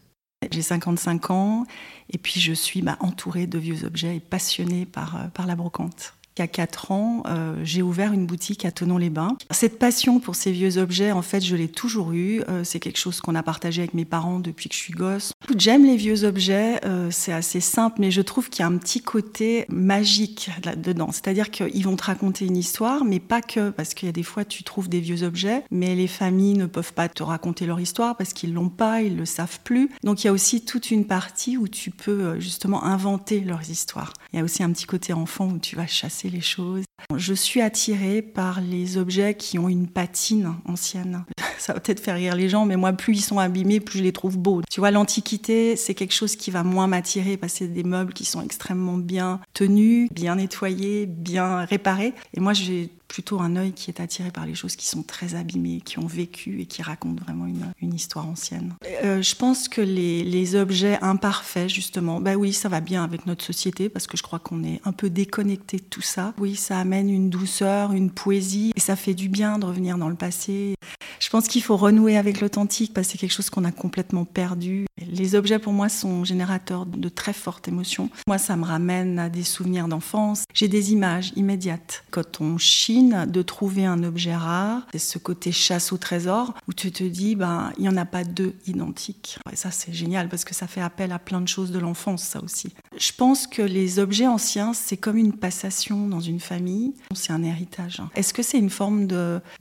J'ai 0.52 0.62
55 0.62 1.32
ans 1.32 1.66
et 2.10 2.18
puis 2.18 2.40
je 2.40 2.54
suis 2.54 2.82
bah, 2.82 2.98
entourée 3.00 3.48
de 3.48 3.58
vieux 3.58 3.84
objets 3.86 4.18
et 4.18 4.20
passionnée 4.20 4.86
par, 4.86 5.16
euh, 5.16 5.28
par 5.28 5.48
la 5.48 5.56
brocante. 5.56 6.14
A 6.38 6.48
quatre 6.48 6.92
ans, 6.92 7.24
euh, 7.28 7.56
j'ai 7.64 7.82
ouvert 7.82 8.12
une 8.12 8.26
boutique 8.26 8.66
à 8.66 8.72
Tonon-les-Bains. 8.72 9.38
Cette 9.52 9.80
passion 9.80 10.20
pour 10.20 10.36
ces 10.36 10.52
vieux 10.52 10.78
objets, 10.78 11.14
en 11.14 11.22
fait, 11.22 11.40
je 11.40 11.56
l'ai 11.56 11.70
toujours 11.70 12.12
eue. 12.12 12.42
Euh, 12.50 12.66
c'est 12.66 12.82
quelque 12.82 13.00
chose 13.00 13.22
qu'on 13.22 13.36
a 13.36 13.44
partagé 13.44 13.82
avec 13.84 13.94
mes 13.94 14.04
parents 14.04 14.40
depuis 14.40 14.68
que 14.68 14.76
je 14.76 14.80
suis 14.82 14.94
gosse. 14.94 15.32
J'aime 15.58 15.86
les 15.86 15.96
vieux 15.96 16.26
objets, 16.26 16.82
euh, 16.84 17.08
c'est 17.10 17.32
assez 17.32 17.62
simple, 17.62 18.02
mais 18.02 18.12
je 18.12 18.22
trouve 18.22 18.50
qu'il 18.50 18.60
y 18.60 18.64
a 18.64 18.68
un 18.68 18.78
petit 18.78 19.02
côté 19.02 19.66
magique 19.70 20.50
là-dedans. 20.66 21.12
C'est-à-dire 21.14 21.52
qu'ils 21.52 21.86
vont 21.86 21.96
te 21.96 22.04
raconter 22.04 22.46
une 22.46 22.58
histoire, 22.58 23.06
mais 23.06 23.22
pas 23.22 23.42
que, 23.42 23.70
parce 23.70 23.94
qu'il 23.94 24.08
y 24.08 24.10
a 24.10 24.14
des 24.14 24.24
fois, 24.24 24.44
tu 24.44 24.64
trouves 24.64 24.90
des 24.90 25.00
vieux 25.00 25.24
objets, 25.24 25.64
mais 25.72 25.96
les 25.96 26.08
familles 26.08 26.56
ne 26.56 26.66
peuvent 26.66 26.94
pas 26.94 27.08
te 27.08 27.24
raconter 27.24 27.66
leur 27.66 27.80
histoire 27.80 28.18
parce 28.18 28.34
qu'ils 28.34 28.54
l'ont 28.54 28.70
pas, 28.70 29.02
ils 29.02 29.16
le 29.16 29.26
savent 29.26 29.62
plus. 29.64 29.90
Donc 30.04 30.24
il 30.24 30.28
y 30.28 30.30
a 30.30 30.34
aussi 30.34 30.66
toute 30.66 30.92
une 30.92 31.06
partie 31.06 31.56
où 31.56 31.70
tu 31.70 31.92
peux 31.92 32.42
justement 32.42 32.84
inventer 32.84 33.40
leurs 33.40 33.70
histoires. 33.70 34.12
Il 34.34 34.40
y 34.40 34.42
a 34.42 34.44
aussi 34.44 34.64
un 34.64 34.72
petit 34.72 34.86
côté 34.86 35.14
enfant 35.14 35.48
où 35.48 35.60
tu 35.60 35.78
vas 35.78 35.88
chasser 35.88 36.25
les 36.30 36.42
choses. 36.42 36.84
Je 37.16 37.34
suis 37.34 37.62
attirée 37.62 38.22
par 38.22 38.62
les 38.62 38.98
objets 38.98 39.36
qui 39.36 39.60
ont 39.60 39.70
une 39.70 39.88
patine 39.88 40.56
ancienne. 40.66 41.26
Ça 41.58 41.74
va 41.74 41.80
peut-être 41.80 42.00
faire 42.00 42.16
rire 42.16 42.36
les 42.36 42.50
gens, 42.50 42.66
mais 42.66 42.76
moi, 42.76 42.94
plus 42.94 43.18
ils 43.18 43.22
sont 43.22 43.40
abîmés, 43.40 43.80
plus 43.80 44.00
je 44.00 44.04
les 44.04 44.12
trouve 44.12 44.38
beaux. 44.38 44.62
Tu 44.70 44.80
vois, 44.80 44.92
l'antiquité, 44.92 45.76
c'est 45.76 45.94
quelque 45.94 46.14
chose 46.14 46.36
qui 46.36 46.52
va 46.52 46.64
moins 46.64 46.88
m'attirer 46.88 47.38
parce 47.38 47.54
que 47.54 47.60
c'est 47.60 47.68
des 47.68 47.84
meubles 47.84 48.14
qui 48.14 48.26
sont 48.26 48.42
extrêmement 48.42 48.98
bien 48.98 49.40
tenus, 49.54 50.10
bien 50.12 50.36
nettoyés, 50.36 51.06
bien 51.06 51.66
réparés. 51.66 52.14
Et 52.34 52.40
moi, 52.40 52.54
j'ai 52.54 52.90
plutôt 53.08 53.40
un 53.40 53.56
œil 53.56 53.72
qui 53.74 53.90
est 53.90 54.00
attiré 54.00 54.32
par 54.32 54.46
les 54.46 54.56
choses 54.56 54.76
qui 54.76 54.88
sont 54.88 55.04
très 55.04 55.36
abîmées, 55.36 55.82
qui 55.84 56.00
ont 56.00 56.08
vécu 56.08 56.62
et 56.62 56.66
qui 56.66 56.82
racontent 56.82 57.24
vraiment 57.24 57.46
une, 57.82 57.94
histoire 57.94 58.28
ancienne. 58.28 58.74
Euh, 59.04 59.22
je 59.22 59.36
pense 59.36 59.70
que 59.70 59.82
les, 59.82 60.56
objets 60.56 61.00
imparfaits, 61.02 61.70
justement, 61.70 62.22
bah 62.22 62.36
oui, 62.36 62.54
ça 62.54 62.70
va 62.70 62.82
bien 62.82 63.04
avec 63.04 63.26
notre 63.26 63.44
société 63.44 63.90
parce 63.90 64.06
que 64.06 64.16
je 64.16 64.24
crois 64.24 64.40
qu'on 64.40 64.64
est 64.64 64.80
un 64.86 64.92
peu 64.92 65.10
déconnecté 65.10 65.78
de 65.78 65.84
tout 65.84 66.02
ça. 66.02 66.34
Oui, 66.38 66.56
ça 66.56 66.80
amène 66.80 67.10
une 67.10 67.30
douceur, 67.30 67.94
une 67.94 68.12
poésie 68.12 68.72
et 68.76 68.80
ça 68.80 68.96
fait 68.96 69.14
du 69.14 69.28
bien 69.28 69.60
de 69.60 69.66
revenir 69.66 69.98
dans 69.98 70.10
le 70.10 70.16
passé. 70.16 70.76
Je 71.20 71.30
pense 71.30 71.48
qu'il 71.48 71.64
faut 71.64 71.78
renouer 71.78 72.18
avec 72.18 72.42
l'authentique 72.42 72.94
parce 72.94 73.08
que 73.08 73.14
c'est 73.14 73.18
quelque 73.18 73.32
chose 73.32 73.50
qu'on 73.50 73.64
a 73.64 73.72
complètement 73.72 74.26
perdu. 74.26 74.86
Les 74.98 75.36
objets 75.36 75.60
pour 75.60 75.74
moi 75.74 75.90
sont 75.90 76.24
générateurs 76.24 76.86
de 76.86 77.10
très 77.10 77.34
fortes 77.34 77.68
émotions. 77.68 78.10
Moi, 78.28 78.38
ça 78.38 78.56
me 78.56 78.66
ramène 78.66 79.20
à 79.20 79.30
des 79.30 79.44
souvenirs 79.44 79.88
d'enfance. 79.88 80.44
J'ai 80.54 80.68
des 80.68 80.94
images 80.94 81.32
immédiates. 81.36 82.04
Quand 82.12 82.42
on 82.42 82.58
de 83.04 83.42
trouver 83.42 83.86
un 83.86 84.04
objet 84.04 84.36
rare, 84.36 84.82
c'est 84.92 85.00
ce 85.00 85.18
côté 85.18 85.52
chasse 85.52 85.92
au 85.92 85.98
trésor 85.98 86.54
où 86.68 86.74
tu 86.74 86.92
te 86.92 87.04
dis, 87.04 87.36
ben, 87.36 87.72
il 87.78 87.84
n'y 87.84 87.90
en 87.90 87.98
a 87.98 88.06
pas 88.06 88.24
deux 88.24 88.54
identiques. 88.68 89.38
Ça, 89.54 89.72
c'est 89.72 89.94
génial 89.94 90.30
parce 90.30 90.46
que 90.46 90.54
ça 90.56 90.68
fait 90.68 90.82
appel 90.82 91.12
à 91.12 91.20
plein 91.20 91.42
de 91.42 91.48
choses 91.48 91.72
de 91.72 91.80
l'enfance, 91.80 92.24
ça 92.24 92.42
aussi. 92.44 92.74
Je 92.98 93.12
pense 93.12 93.48
que 93.48 93.62
les 93.62 94.00
objets 94.00 94.28
anciens, 94.28 94.74
c'est 94.74 94.98
comme 94.98 95.18
une 95.18 95.34
passation 95.34 96.08
dans 96.08 96.20
une 96.20 96.40
famille. 96.40 96.94
C'est 97.14 97.34
un 97.34 97.44
héritage. 97.44 98.02
Est-ce 98.16 98.34
que 98.34 98.44
c'est 98.44 98.58
une 98.58 98.70
forme 98.70 99.08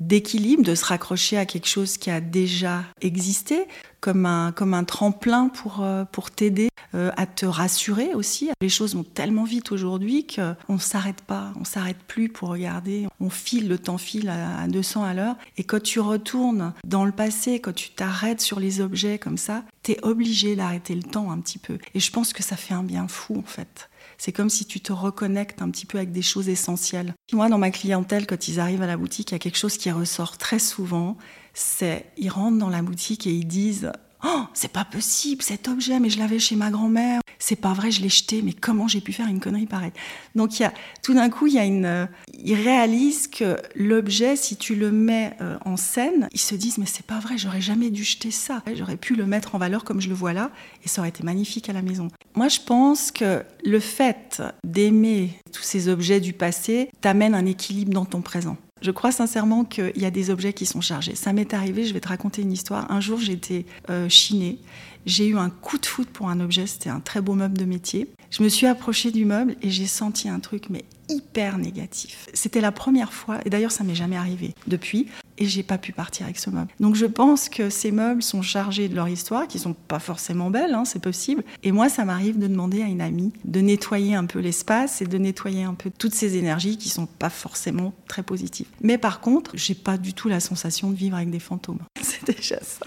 d'équilibre, 0.00 0.62
de 0.62 0.75
se 0.75 0.85
raccrocher 0.85 1.37
à 1.37 1.47
quelque 1.47 1.69
chose 1.69 1.99
qui 1.99 2.11
a 2.11 2.21
déjà 2.21 2.85
existé? 3.00 3.67
Comme 4.04 4.26
un, 4.26 4.52
comme 4.52 4.75
un 4.75 4.84
tremplin 4.84 5.49
pour, 5.49 5.78
euh, 5.80 6.04
pour 6.04 6.30
t'aider 6.30 6.68
euh, 6.94 7.11
à 7.16 7.25
te 7.25 7.46
rassurer 7.46 8.12
aussi. 8.12 8.50
Les 8.61 8.68
choses 8.68 8.94
vont 8.94 9.02
tellement 9.02 9.44
vite 9.44 9.73
aujourd'hui 9.73 10.26
qu'on 10.26 10.75
ne 10.75 10.78
s'arrête 10.78 11.23
pas, 11.23 11.54
on 11.56 11.61
ne 11.61 11.64
s'arrête 11.64 11.96
plus 12.06 12.28
pour 12.28 12.50
regarder. 12.50 13.06
On 13.18 13.30
file, 13.30 13.66
le 13.66 13.78
temps 13.78 13.96
file 13.96 14.28
à, 14.28 14.61
à 14.61 14.68
200 14.68 15.04
à 15.04 15.14
l'heure. 15.14 15.37
Et 15.56 15.64
quand 15.64 15.82
tu 15.82 16.00
retournes 16.00 16.75
dans 16.87 17.06
le 17.06 17.12
passé, 17.12 17.61
quand 17.61 17.75
tu 17.75 17.92
t'arrêtes 17.92 18.42
sur 18.42 18.61
les 18.61 18.82
objets 18.82 19.18
comme 19.18 19.38
ça, 19.38 19.64
tu 19.82 19.92
es 19.92 20.04
obligé 20.04 20.54
d'arrêter 20.54 20.94
le 20.94 21.02
temps 21.02 21.30
un 21.30 21.40
petit 21.40 21.58
peu. 21.58 21.78
Et 21.94 22.00
je 22.00 22.12
pense 22.12 22.34
que 22.34 22.42
ça 22.42 22.56
fait 22.56 22.75
un 22.75 22.84
bien 22.84 23.08
fou 23.08 23.38
en 23.38 23.49
fait. 23.49 23.88
C'est 24.18 24.32
comme 24.32 24.50
si 24.50 24.66
tu 24.66 24.80
te 24.80 24.92
reconnectes 24.92 25.62
un 25.62 25.70
petit 25.70 25.87
peu 25.87 25.96
avec 25.96 26.12
des 26.12 26.23
choses 26.23 26.50
essentielles. 26.50 27.14
Moi, 27.32 27.49
dans 27.49 27.58
ma 27.58 27.70
clientèle, 27.70 28.26
quand 28.26 28.49
ils 28.49 28.61
arrivent 28.61 28.82
à 28.82 28.87
la 28.87 28.96
boutique, 28.96 29.30
il 29.30 29.34
y 29.34 29.37
a 29.37 29.38
quelque 29.38 29.58
chose 29.58 29.78
qui 29.78 29.90
ressort 29.90 30.37
très 30.37 30.58
souvent. 30.58 31.16
C'est, 31.54 32.06
ils 32.16 32.28
rentrent 32.28 32.58
dans 32.58 32.68
la 32.68 32.82
boutique 32.82 33.26
et 33.26 33.32
ils 33.32 33.46
disent 33.46 33.90
Oh, 34.26 34.44
c'est 34.54 34.73
pas 34.73 34.87
possible 34.87 35.42
cet 35.42 35.68
objet, 35.68 36.00
mais 36.00 36.08
je 36.08 36.18
l'avais 36.18 36.38
chez 36.38 36.56
ma 36.56 36.70
grand-mère. 36.70 37.20
C'est 37.38 37.56
pas 37.56 37.75
vrai, 37.75 37.90
je 37.90 38.00
l'ai 38.00 38.08
jeté, 38.08 38.40
mais 38.40 38.54
comment 38.54 38.88
j'ai 38.88 39.02
pu 39.02 39.12
faire 39.12 39.28
une 39.28 39.38
connerie 39.38 39.66
pareille? 39.66 39.92
Donc 40.34 40.58
a, 40.62 40.73
tout 41.02 41.12
d'un 41.12 41.28
coup, 41.28 41.46
il 41.46 41.52
y 41.52 41.58
a 41.58 41.64
une, 41.64 41.84
euh, 41.84 42.06
ils 42.32 42.54
réalisent 42.54 43.28
que 43.28 43.58
l'objet, 43.75 44.34
si 44.37 44.56
tu 44.56 44.76
le 44.76 44.90
mets 44.90 45.37
euh, 45.42 45.58
en 45.66 45.76
scène, 45.76 46.28
ils 46.32 46.40
se 46.40 46.54
disent 46.54 46.78
mais 46.78 46.87
c'est 46.87 47.04
pas 47.04 47.18
vrai, 47.18 47.37
j'aurais 47.37 47.61
jamais 47.61 47.90
dû 47.90 48.02
jeter 48.02 48.30
ça. 48.30 48.62
J'aurais 48.75 48.96
pu 48.96 49.14
le 49.14 49.26
mettre 49.26 49.56
en 49.56 49.58
valeur 49.58 49.84
comme 49.84 50.00
je 50.00 50.08
le 50.08 50.14
vois 50.14 50.32
là, 50.32 50.50
et 50.84 50.88
ça 50.88 51.02
aurait 51.02 51.11
été 51.11 51.23
magnifique 51.23 51.68
à 51.68 51.75
la 51.75 51.82
maison. 51.82 52.08
Moi, 52.34 52.49
je 52.49 52.61
pense 52.61 53.11
que 53.11 53.42
le 53.62 53.80
fait 53.80 54.42
d'aimer 54.64 55.38
tous 55.52 55.62
ces 55.62 55.88
objets 55.88 56.20
du 56.20 56.32
passé 56.32 56.88
t'amène 57.02 57.34
un 57.34 57.44
équilibre 57.44 57.92
dans 57.92 58.06
ton 58.06 58.23
présent. 58.23 58.56
Je 58.85 58.91
crois 58.91 59.12
sincèrement 59.12 59.64
qu'il 59.64 59.97
y 59.97 60.05
a 60.05 60.11
des 60.11 60.29
objets 60.29 60.53
qui 60.53 60.67
sont 60.67 60.83
chargés. 60.83 61.14
Ça 61.14 61.33
m'est 61.33 61.55
arrivé, 61.55 61.87
je 61.87 61.95
vais 61.95 62.00
te 62.00 62.09
raconter 62.09 62.43
une 62.43 62.53
histoire. 62.53 62.93
Un 62.93 63.00
jour, 63.00 63.19
j'étais 63.19 63.64
euh, 63.88 64.11
chinée. 64.11 64.59
J'ai 65.07 65.26
eu 65.26 65.38
un 65.38 65.49
coup 65.49 65.79
de 65.79 65.87
foot 65.87 66.07
pour 66.11 66.29
un 66.29 66.38
objet, 66.38 66.67
c'était 66.67 66.91
un 66.91 67.00
très 67.00 67.23
beau 67.23 67.33
meuble 67.33 67.57
de 67.57 67.64
métier. 67.64 68.11
Je 68.31 68.43
me 68.43 68.49
suis 68.50 68.67
approchée 68.67 69.11
du 69.11 69.25
meuble 69.25 69.57
et 69.62 69.71
j'ai 69.71 69.87
senti 69.87 70.29
un 70.29 70.38
truc, 70.38 70.67
mais 70.69 70.85
hyper 71.08 71.58
négatif. 71.58 72.28
C'était 72.34 72.61
la 72.61 72.73
première 72.73 73.12
fois, 73.12 73.38
et 73.44 73.50
d'ailleurs 73.50 73.73
ça 73.73 73.84
m'est 73.84 73.94
jamais 73.94 74.16
arrivé 74.16 74.54
depuis, 74.66 75.08
et 75.38 75.46
j'ai 75.46 75.62
pas 75.62 75.78
pu 75.78 75.92
partir 75.92 76.26
avec 76.26 76.38
ce 76.38 76.50
meuble. 76.50 76.70
Donc 76.80 76.94
je 76.94 77.06
pense 77.06 77.49
que 77.49 77.70
ces 77.70 77.90
meubles 77.90 78.23
sont 78.23 78.42
chargés 78.42 78.88
de 78.88 78.94
leur 78.94 79.08
histoire, 79.08 79.49
qui 79.49 79.58
sont 79.58 79.75
pas 79.75 79.99
forcément 79.99 80.50
belles, 80.50 80.75
hein, 80.75 80.84
c'est 80.84 81.02
possible. 81.02 81.44
Et 81.62 81.73
moi, 81.73 81.88
ça 81.88 82.04
m'arrive 82.04 82.38
de 82.38 82.46
demander 82.46 82.82
à 82.82 82.87
une 82.87 83.00
amie 83.00 83.32
de 83.44 83.61
nettoyer 83.61 84.14
un 84.14 84.26
peu 84.26 84.38
l'espace 84.38 85.02
et 85.02 85.06
de 85.06 85.18
nettoyer 85.18 85.64
un 85.64 85.75
peu 85.75 85.90
toutes 85.96 86.14
ces 86.14 86.37
énergies 86.37 86.78
qui 86.78 86.88
sont 86.88 87.06
pas 87.06 87.30
forcément 87.30 87.92
très 88.08 88.23
positives. 88.23 88.66
Mais 88.80 88.99
par 88.99 89.20
contre, 89.20 89.52
j'ai 89.54 89.75
pas 89.75 89.99
du 89.99 90.14
tout 90.14 90.28
la 90.28 90.40
sensation 90.40 90.90
de 90.90 90.96
vivre 90.96 91.16
avec 91.16 91.30
des 91.30 91.40
fantômes. 91.40 91.80
C'est 92.02 92.25
déjà 92.26 92.58
ça. 92.62 92.87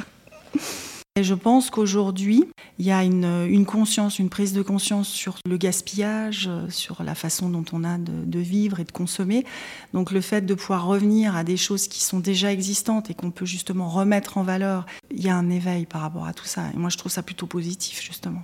Et 1.17 1.23
je 1.23 1.33
pense 1.33 1.71
qu'aujourd'hui, 1.71 2.47
il 2.77 2.85
y 2.85 2.91
a 2.91 3.01
une, 3.01 3.47
une, 3.49 3.65
conscience, 3.65 4.19
une 4.19 4.29
prise 4.29 4.53
de 4.53 4.61
conscience 4.61 5.07
sur 5.07 5.37
le 5.47 5.57
gaspillage, 5.57 6.47
euh, 6.47 6.69
sur 6.69 7.01
la 7.01 7.15
façon 7.15 7.49
dont 7.49 7.65
on 7.73 7.83
a 7.83 7.97
de, 7.97 8.23
de, 8.23 8.37
vivre 8.37 8.79
et 8.79 8.83
de 8.83 8.91
consommer. 8.91 9.43
Donc 9.95 10.11
le 10.11 10.21
fait 10.21 10.41
de 10.41 10.53
pouvoir 10.53 10.85
revenir 10.85 11.35
à 11.35 11.43
des 11.43 11.57
choses 11.57 11.87
qui 11.87 12.03
sont 12.03 12.19
déjà 12.19 12.51
existantes 12.51 13.09
et 13.09 13.15
qu'on 13.15 13.31
peut 13.31 13.47
justement 13.47 13.89
remettre 13.89 14.37
en 14.37 14.43
valeur, 14.43 14.85
il 15.09 15.25
y 15.25 15.29
a 15.29 15.33
un 15.33 15.49
éveil 15.49 15.87
par 15.87 16.01
rapport 16.01 16.27
à 16.27 16.33
tout 16.33 16.45
ça. 16.45 16.65
Et 16.75 16.77
moi, 16.77 16.91
je 16.91 16.99
trouve 16.99 17.11
ça 17.11 17.23
plutôt 17.23 17.47
positif, 17.47 17.99
justement. 17.99 18.43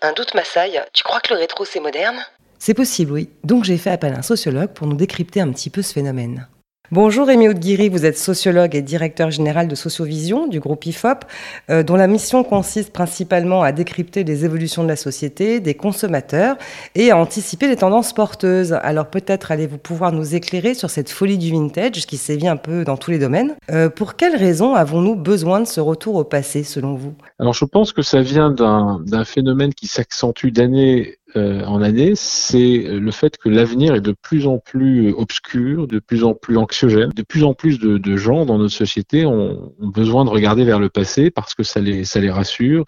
Un 0.00 0.14
doute 0.14 0.34
m'assaille. 0.34 0.80
Tu 0.94 1.02
crois 1.02 1.20
que 1.20 1.34
le 1.34 1.40
rétro, 1.40 1.66
c'est 1.66 1.80
moderne? 1.80 2.24
C'est 2.58 2.72
possible, 2.72 3.12
oui. 3.12 3.28
Donc 3.44 3.64
j'ai 3.64 3.76
fait 3.76 3.90
appel 3.90 4.14
à 4.14 4.20
un 4.20 4.22
sociologue 4.22 4.72
pour 4.72 4.86
nous 4.86 4.96
décrypter 4.96 5.42
un 5.42 5.52
petit 5.52 5.68
peu 5.68 5.82
ce 5.82 5.92
phénomène. 5.92 6.48
Bonjour 6.90 7.26
Rémi 7.26 7.48
Haudeguiri, 7.48 7.90
vous 7.90 8.06
êtes 8.06 8.16
sociologue 8.16 8.74
et 8.74 8.80
directeur 8.80 9.30
général 9.30 9.68
de 9.68 9.74
Sociovision 9.74 10.46
du 10.46 10.58
groupe 10.58 10.86
IFOP, 10.86 11.26
euh, 11.68 11.82
dont 11.82 11.96
la 11.96 12.06
mission 12.06 12.44
consiste 12.44 12.94
principalement 12.94 13.62
à 13.62 13.72
décrypter 13.72 14.24
les 14.24 14.46
évolutions 14.46 14.84
de 14.84 14.88
la 14.88 14.96
société, 14.96 15.60
des 15.60 15.74
consommateurs 15.74 16.56
et 16.94 17.10
à 17.10 17.18
anticiper 17.18 17.68
les 17.68 17.76
tendances 17.76 18.14
porteuses. 18.14 18.72
Alors 18.72 19.08
peut-être 19.10 19.52
allez-vous 19.52 19.76
pouvoir 19.76 20.12
nous 20.12 20.34
éclairer 20.34 20.72
sur 20.72 20.88
cette 20.88 21.10
folie 21.10 21.36
du 21.36 21.50
vintage 21.50 22.06
qui 22.06 22.16
sévit 22.16 22.48
un 22.48 22.56
peu 22.56 22.84
dans 22.84 22.96
tous 22.96 23.10
les 23.10 23.18
domaines. 23.18 23.54
Euh, 23.70 23.90
pour 23.90 24.16
quelles 24.16 24.36
raisons 24.36 24.74
avons-nous 24.74 25.14
besoin 25.14 25.60
de 25.60 25.66
ce 25.66 25.82
retour 25.82 26.14
au 26.14 26.24
passé 26.24 26.62
selon 26.62 26.94
vous? 26.94 27.12
Alors 27.38 27.52
je 27.52 27.66
pense 27.66 27.92
que 27.92 28.00
ça 28.00 28.22
vient 28.22 28.50
d'un 28.50 29.24
phénomène 29.26 29.74
qui 29.74 29.88
s'accentue 29.88 30.48
d'année 30.48 31.17
euh, 31.36 31.62
en 31.64 31.82
année, 31.82 32.14
c'est 32.14 32.78
le 32.78 33.10
fait 33.10 33.36
que 33.36 33.48
l'avenir 33.48 33.94
est 33.94 34.00
de 34.00 34.12
plus 34.12 34.46
en 34.46 34.58
plus 34.58 35.12
obscur, 35.12 35.86
de 35.86 35.98
plus 35.98 36.24
en 36.24 36.34
plus 36.34 36.56
anxiogène. 36.56 37.10
De 37.10 37.22
plus 37.22 37.44
en 37.44 37.54
plus 37.54 37.78
de, 37.78 38.16
gens 38.16 38.46
dans 38.46 38.58
notre 38.58 38.74
société 38.74 39.26
ont, 39.26 39.74
ont, 39.78 39.88
besoin 39.88 40.24
de 40.24 40.30
regarder 40.30 40.64
vers 40.64 40.80
le 40.80 40.88
passé 40.88 41.30
parce 41.30 41.54
que 41.54 41.62
ça 41.62 41.80
les, 41.80 42.04
ça 42.04 42.20
les 42.20 42.30
rassure. 42.30 42.84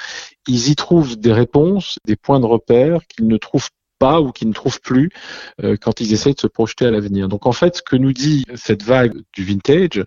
Ils 0.49 0.71
y 0.71 0.77
trouvent 0.77 1.19
des 1.19 1.33
réponses, 1.33 1.99
des 2.07 2.17
points 2.17 2.41
de 2.41 2.47
repère 2.47 3.07
qu'ils 3.07 3.29
ne 3.29 3.37
trouvent 3.37 3.69
pas 4.01 4.21
ou 4.21 4.33
qui 4.33 4.47
ne 4.47 4.53
trouvent 4.53 4.81
plus 4.81 5.11
euh, 5.63 5.77
quand 5.81 6.01
ils 6.01 6.13
essayent 6.13 6.35
de 6.35 6.41
se 6.41 6.49
projeter 6.49 6.87
à 6.87 6.91
l'avenir. 6.91 7.29
Donc 7.29 7.47
en 7.47 7.53
fait, 7.53 7.77
ce 7.77 7.83
que 7.83 7.95
nous 7.95 8.13
dit 8.13 8.45
cette 8.57 8.83
vague 8.83 9.13
du 9.35 9.45
vintage, 9.45 10.03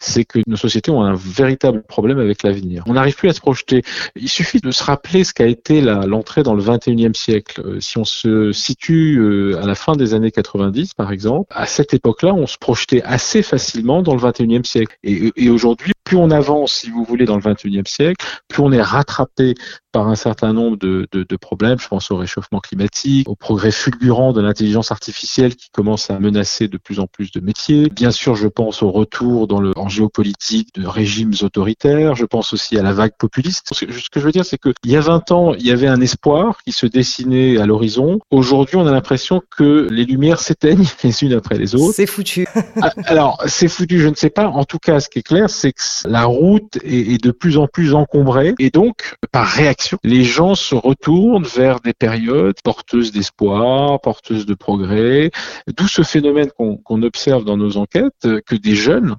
c'est 0.00 0.24
que 0.24 0.40
nos 0.48 0.56
sociétés 0.56 0.90
ont 0.90 1.02
un 1.02 1.14
véritable 1.14 1.82
problème 1.82 2.18
avec 2.18 2.42
l'avenir. 2.42 2.82
On 2.86 2.94
n'arrive 2.94 3.14
plus 3.14 3.28
à 3.28 3.34
se 3.34 3.40
projeter. 3.40 3.82
Il 4.16 4.28
suffit 4.28 4.60
de 4.60 4.70
se 4.70 4.82
rappeler 4.82 5.22
ce 5.22 5.34
qu'a 5.34 5.46
été 5.46 5.82
l'entrée 5.82 6.42
dans 6.42 6.54
le 6.54 6.62
21e 6.62 7.14
siècle. 7.14 7.60
Euh, 7.64 7.80
si 7.80 7.98
on 7.98 8.04
se 8.04 8.50
situe 8.52 9.18
euh, 9.18 9.62
à 9.62 9.66
la 9.66 9.74
fin 9.74 9.92
des 9.92 10.14
années 10.14 10.30
90, 10.30 10.94
par 10.94 11.12
exemple, 11.12 11.52
à 11.54 11.66
cette 11.66 11.92
époque-là, 11.92 12.32
on 12.34 12.46
se 12.46 12.56
projetait 12.56 13.02
assez 13.02 13.42
facilement 13.42 14.02
dans 14.02 14.14
le 14.14 14.20
21e 14.20 14.64
siècle. 14.64 14.96
Et, 15.04 15.30
et 15.36 15.50
aujourd'hui, 15.50 15.92
plus 16.02 16.16
on 16.16 16.30
avance, 16.30 16.72
si 16.72 16.90
vous 16.90 17.04
voulez, 17.04 17.26
dans 17.26 17.36
le 17.36 17.42
21e 17.42 17.86
siècle, 17.86 18.24
plus 18.48 18.62
on 18.62 18.72
est 18.72 18.82
rattrapé 18.82 19.54
par 19.94 20.08
un 20.08 20.16
certain 20.16 20.52
nombre 20.52 20.76
de, 20.76 21.06
de, 21.12 21.22
de, 21.22 21.36
problèmes. 21.36 21.78
Je 21.78 21.86
pense 21.86 22.10
au 22.10 22.16
réchauffement 22.16 22.58
climatique, 22.58 23.28
au 23.28 23.36
progrès 23.36 23.70
fulgurant 23.70 24.32
de 24.32 24.40
l'intelligence 24.40 24.90
artificielle 24.90 25.54
qui 25.54 25.70
commence 25.70 26.10
à 26.10 26.18
menacer 26.18 26.66
de 26.66 26.78
plus 26.78 26.98
en 26.98 27.06
plus 27.06 27.30
de 27.30 27.38
métiers. 27.38 27.88
Bien 27.90 28.10
sûr, 28.10 28.34
je 28.34 28.48
pense 28.48 28.82
au 28.82 28.90
retour 28.90 29.46
dans 29.46 29.60
le, 29.60 29.70
en 29.76 29.88
géopolitique 29.88 30.74
de 30.74 30.84
régimes 30.84 31.30
autoritaires. 31.42 32.16
Je 32.16 32.24
pense 32.24 32.52
aussi 32.52 32.76
à 32.76 32.82
la 32.82 32.92
vague 32.92 33.12
populiste. 33.16 33.68
Ce 33.72 33.84
que 33.84 34.18
je 34.18 34.24
veux 34.24 34.32
dire, 34.32 34.44
c'est 34.44 34.58
qu'il 34.58 34.90
y 34.90 34.96
a 34.96 35.00
20 35.00 35.30
ans, 35.30 35.54
il 35.54 35.64
y 35.64 35.70
avait 35.70 35.86
un 35.86 36.00
espoir 36.00 36.58
qui 36.64 36.72
se 36.72 36.86
dessinait 36.86 37.58
à 37.58 37.66
l'horizon. 37.66 38.18
Aujourd'hui, 38.32 38.76
on 38.76 38.88
a 38.88 38.90
l'impression 38.90 39.42
que 39.56 39.86
les 39.92 40.04
lumières 40.04 40.40
s'éteignent 40.40 40.88
les 41.04 41.22
unes 41.22 41.34
après 41.34 41.56
les 41.56 41.76
autres. 41.76 41.94
C'est 41.94 42.06
foutu. 42.06 42.48
Alors, 43.04 43.40
c'est 43.46 43.68
foutu, 43.68 44.00
je 44.00 44.08
ne 44.08 44.16
sais 44.16 44.30
pas. 44.30 44.48
En 44.48 44.64
tout 44.64 44.80
cas, 44.80 44.98
ce 44.98 45.08
qui 45.08 45.20
est 45.20 45.22
clair, 45.22 45.50
c'est 45.50 45.72
que 45.72 45.82
la 46.08 46.24
route 46.24 46.78
est, 46.82 47.14
est 47.14 47.22
de 47.22 47.30
plus 47.30 47.58
en 47.58 47.68
plus 47.68 47.94
encombrée 47.94 48.56
et 48.58 48.70
donc, 48.70 49.14
par 49.30 49.46
réaction, 49.46 49.83
les 50.02 50.24
gens 50.24 50.54
se 50.54 50.74
retournent 50.74 51.44
vers 51.44 51.80
des 51.80 51.92
périodes 51.92 52.60
porteuses 52.62 53.12
d'espoir, 53.12 54.00
porteuses 54.00 54.46
de 54.46 54.54
progrès, 54.54 55.30
d'où 55.76 55.88
ce 55.88 56.02
phénomène 56.02 56.50
qu'on 56.56 56.76
qu 56.76 57.04
observe 57.04 57.44
dans 57.44 57.56
nos 57.56 57.76
enquêtes, 57.76 58.26
que 58.46 58.54
des 58.54 58.74
jeunes 58.74 59.16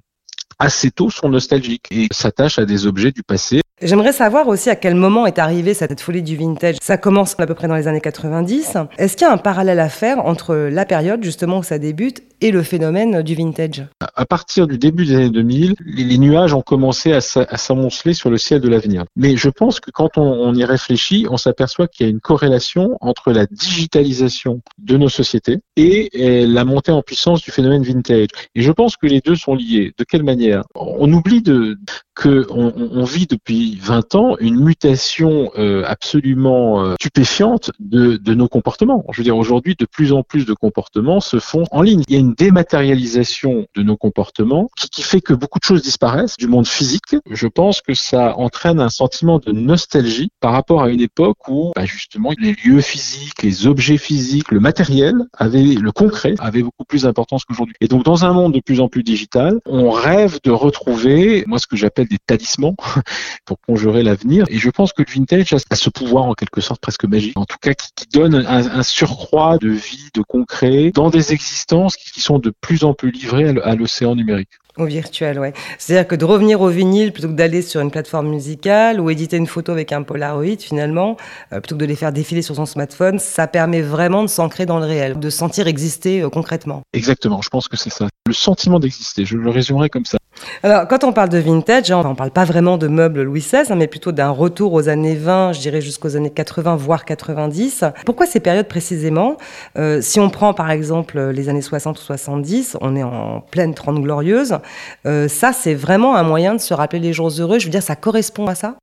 assez 0.59 0.91
tôt 0.91 1.09
sont 1.09 1.29
nostalgiques 1.29 1.87
et 1.91 2.07
s'attachent 2.11 2.59
à 2.59 2.65
des 2.65 2.87
objets 2.87 3.11
du 3.11 3.23
passé. 3.23 3.61
J'aimerais 3.81 4.13
savoir 4.13 4.47
aussi 4.47 4.69
à 4.69 4.77
quel 4.77 4.95
moment 4.95 5.25
est 5.25 5.37
arrivée 5.37 5.73
cette 5.73 5.99
folie 5.99 6.23
du 6.23 6.37
vintage. 6.37 6.77
Ça 6.81 6.97
commence 6.97 7.37
à 7.37 7.45
peu 7.45 7.55
près 7.55 7.67
dans 7.67 7.75
les 7.75 7.89
années 7.89 7.99
90. 7.99 8.77
Est-ce 8.97 9.17
qu'il 9.17 9.27
y 9.27 9.29
a 9.29 9.33
un 9.33 9.37
parallèle 9.37 9.81
à 9.81 9.89
faire 9.89 10.25
entre 10.25 10.55
la 10.55 10.85
période 10.85 11.21
justement 11.21 11.57
où 11.57 11.63
ça 11.63 11.77
débute 11.77 12.23
et 12.39 12.51
le 12.51 12.63
phénomène 12.63 13.21
du 13.21 13.35
vintage? 13.35 13.85
À 13.99 14.25
partir 14.25 14.65
du 14.67 14.77
début 14.77 15.05
des 15.05 15.15
années 15.15 15.29
2000, 15.29 15.75
les 15.85 16.17
nuages 16.17 16.53
ont 16.53 16.61
commencé 16.61 17.11
à 17.11 17.19
s'amonceler 17.19 18.13
sur 18.13 18.29
le 18.29 18.37
ciel 18.37 18.61
de 18.61 18.69
l'avenir. 18.69 19.03
Mais 19.17 19.35
je 19.35 19.49
pense 19.49 19.81
que 19.81 19.91
quand 19.91 20.17
on, 20.17 20.23
on 20.23 20.53
y 20.53 20.63
réfléchit, 20.63 21.27
on 21.29 21.35
s'aperçoit 21.35 21.89
qu'il 21.89 22.05
y 22.05 22.07
a 22.07 22.11
une 22.11 22.21
corrélation 22.21 22.97
entre 23.01 23.33
la 23.33 23.45
digitalisation 23.45 24.61
de 24.77 24.95
nos 24.95 25.09
sociétés 25.09 25.59
et, 25.75 26.09
et 26.13 26.47
la 26.47 26.63
montée 26.63 26.93
en 26.93 27.01
puissance 27.01 27.41
du 27.41 27.51
phénomène 27.51 27.83
vintage. 27.83 28.29
Et 28.55 28.61
je 28.61 28.71
pense 28.71 28.95
que 28.95 29.07
les 29.07 29.19
deux 29.19 29.35
sont 29.35 29.53
liés. 29.53 29.93
De 29.97 30.05
quelle 30.05 30.23
manière? 30.23 30.44
On 30.75 31.11
oublie 31.13 31.41
de 31.41 31.77
que 32.15 32.47
on, 32.49 32.73
on, 32.75 33.03
vit 33.03 33.27
depuis 33.27 33.77
20 33.81 34.15
ans 34.15 34.37
une 34.39 34.63
mutation 34.63 35.51
euh, 35.57 35.83
absolument 35.85 36.83
euh, 36.83 36.95
stupéfiante 36.99 37.71
de, 37.79 38.15
de, 38.15 38.33
nos 38.33 38.47
comportements. 38.47 39.03
Je 39.11 39.17
veux 39.17 39.23
dire, 39.23 39.37
aujourd'hui, 39.37 39.75
de 39.77 39.85
plus 39.85 40.13
en 40.13 40.23
plus 40.23 40.45
de 40.45 40.53
comportements 40.53 41.19
se 41.19 41.39
font 41.39 41.65
en 41.71 41.81
ligne. 41.81 42.03
Il 42.07 42.13
y 42.13 42.17
a 42.17 42.19
une 42.19 42.33
dématérialisation 42.33 43.67
de 43.75 43.83
nos 43.83 43.97
comportements 43.97 44.69
qui, 44.77 44.89
qui, 44.89 45.03
fait 45.03 45.21
que 45.21 45.33
beaucoup 45.33 45.59
de 45.59 45.65
choses 45.65 45.81
disparaissent 45.81 46.37
du 46.37 46.47
monde 46.47 46.67
physique. 46.67 47.15
Je 47.29 47.47
pense 47.47 47.81
que 47.81 47.93
ça 47.93 48.37
entraîne 48.37 48.79
un 48.79 48.89
sentiment 48.89 49.39
de 49.39 49.51
nostalgie 49.51 50.29
par 50.39 50.53
rapport 50.53 50.83
à 50.83 50.89
une 50.89 51.01
époque 51.01 51.37
où, 51.49 51.71
bah, 51.75 51.85
justement, 51.85 52.31
les 52.39 52.55
lieux 52.63 52.81
physiques, 52.81 53.43
les 53.43 53.67
objets 53.67 53.97
physiques, 53.97 54.51
le 54.51 54.61
matériel, 54.61 55.15
avait, 55.37 55.63
le 55.63 55.91
concret, 55.91 56.35
avait 56.39 56.63
beaucoup 56.63 56.85
plus 56.87 57.03
d'importance 57.03 57.43
qu'aujourd'hui. 57.43 57.75
Et 57.81 57.87
donc, 57.87 58.05
dans 58.05 58.23
un 58.23 58.31
monde 58.31 58.53
de 58.53 58.61
plus 58.61 58.79
en 58.79 58.87
plus 58.87 59.03
digital, 59.03 59.59
on 59.65 59.91
rêve 59.91 60.39
de 60.43 60.51
retrouver, 60.51 61.43
moi, 61.47 61.59
ce 61.59 61.67
que 61.67 61.75
j'appelle 61.75 62.04
des 62.05 62.17
talismans 62.25 62.75
pour 63.45 63.59
conjurer 63.61 64.03
l'avenir. 64.03 64.45
Et 64.49 64.57
je 64.57 64.69
pense 64.69 64.93
que 64.93 65.01
le 65.01 65.11
vintage 65.11 65.53
a 65.53 65.75
ce 65.75 65.89
pouvoir 65.89 66.25
en 66.25 66.33
quelque 66.33 66.61
sorte 66.61 66.81
presque 66.81 67.05
magique, 67.05 67.37
en 67.37 67.45
tout 67.45 67.57
cas 67.61 67.73
qui, 67.73 67.89
donne 68.13 68.35
un, 68.35 68.83
surcroît 68.83 69.57
de 69.57 69.69
vie, 69.69 70.09
de 70.13 70.21
concret, 70.21 70.91
dans 70.93 71.09
des 71.09 71.33
existences 71.33 71.95
qui 71.97 72.21
sont 72.21 72.39
de 72.39 72.51
plus 72.61 72.83
en 72.83 72.93
plus 72.93 73.11
livrées 73.11 73.49
à 73.63 73.75
l'océan 73.75 74.15
numérique. 74.15 74.49
Au 74.77 74.85
virtuel, 74.85 75.39
ouais. 75.39 75.53
C'est-à-dire 75.77 76.05
que 76.05 76.15
de 76.15 76.25
revenir 76.25 76.59
au 76.59 76.67
vinyle 76.67 77.13
plutôt 77.13 77.29
que 77.29 77.33
d'aller 77.33 77.61
sur 77.61 77.79
une 77.79 77.91
plateforme 77.91 78.27
musicale 78.27 78.99
ou 78.99 79.09
éditer 79.09 79.37
une 79.37 79.47
photo 79.47 79.71
avec 79.71 79.93
un 79.93 80.03
Polaroid, 80.03 80.57
finalement, 80.59 81.15
euh, 81.53 81.61
plutôt 81.61 81.75
que 81.75 81.81
de 81.81 81.85
les 81.85 81.95
faire 81.95 82.11
défiler 82.11 82.41
sur 82.41 82.55
son 82.55 82.65
smartphone, 82.65 83.17
ça 83.17 83.47
permet 83.47 83.81
vraiment 83.81 84.23
de 84.23 84.27
s'ancrer 84.27 84.65
dans 84.65 84.79
le 84.79 84.85
réel, 84.85 85.17
de 85.17 85.29
sentir 85.29 85.67
exister 85.67 86.21
euh, 86.21 86.29
concrètement. 86.29 86.81
Exactement, 86.91 87.41
je 87.41 87.49
pense 87.49 87.69
que 87.69 87.77
c'est 87.77 87.89
ça. 87.89 88.07
Le 88.27 88.33
sentiment 88.33 88.79
d'exister, 88.79 89.23
je 89.23 89.37
le 89.37 89.49
résumerai 89.49 89.89
comme 89.89 90.03
ça. 90.03 90.17
Alors, 90.63 90.87
quand 90.87 91.03
on 91.03 91.13
parle 91.13 91.29
de 91.29 91.37
vintage, 91.37 91.91
on 91.91 92.09
ne 92.09 92.15
parle 92.15 92.31
pas 92.31 92.43
vraiment 92.43 92.77
de 92.77 92.87
meubles 92.87 93.21
Louis 93.21 93.39
XVI, 93.39 93.71
hein, 93.71 93.75
mais 93.75 93.87
plutôt 93.87 94.11
d'un 94.11 94.29
retour 94.29 94.73
aux 94.73 94.89
années 94.89 95.15
20, 95.15 95.53
je 95.53 95.59
dirais 95.59 95.79
jusqu'aux 95.79 96.15
années 96.15 96.31
80, 96.31 96.75
voire 96.75 97.05
90. 97.05 97.85
Pourquoi 98.05 98.25
ces 98.25 98.39
périodes 98.39 98.67
précisément? 98.67 99.37
Euh, 99.77 100.01
Si 100.01 100.19
on 100.19 100.29
prend 100.29 100.53
par 100.53 100.71
exemple 100.71 101.19
les 101.29 101.49
années 101.49 101.61
60 101.61 101.99
ou 101.99 102.01
70, 102.01 102.77
on 102.81 102.95
est 102.95 103.03
en 103.03 103.41
pleine 103.41 103.73
Trente 103.73 104.01
Glorieuse. 104.01 104.57
Euh, 105.05 105.27
ça, 105.27 105.53
c'est 105.53 105.73
vraiment 105.73 106.15
un 106.15 106.23
moyen 106.23 106.53
de 106.55 106.59
se 106.59 106.73
rappeler 106.73 106.99
les 106.99 107.13
jours 107.13 107.29
heureux. 107.29 107.59
Je 107.59 107.65
veux 107.65 107.71
dire, 107.71 107.83
ça 107.83 107.95
correspond 107.95 108.47
à 108.47 108.55
ça 108.55 108.75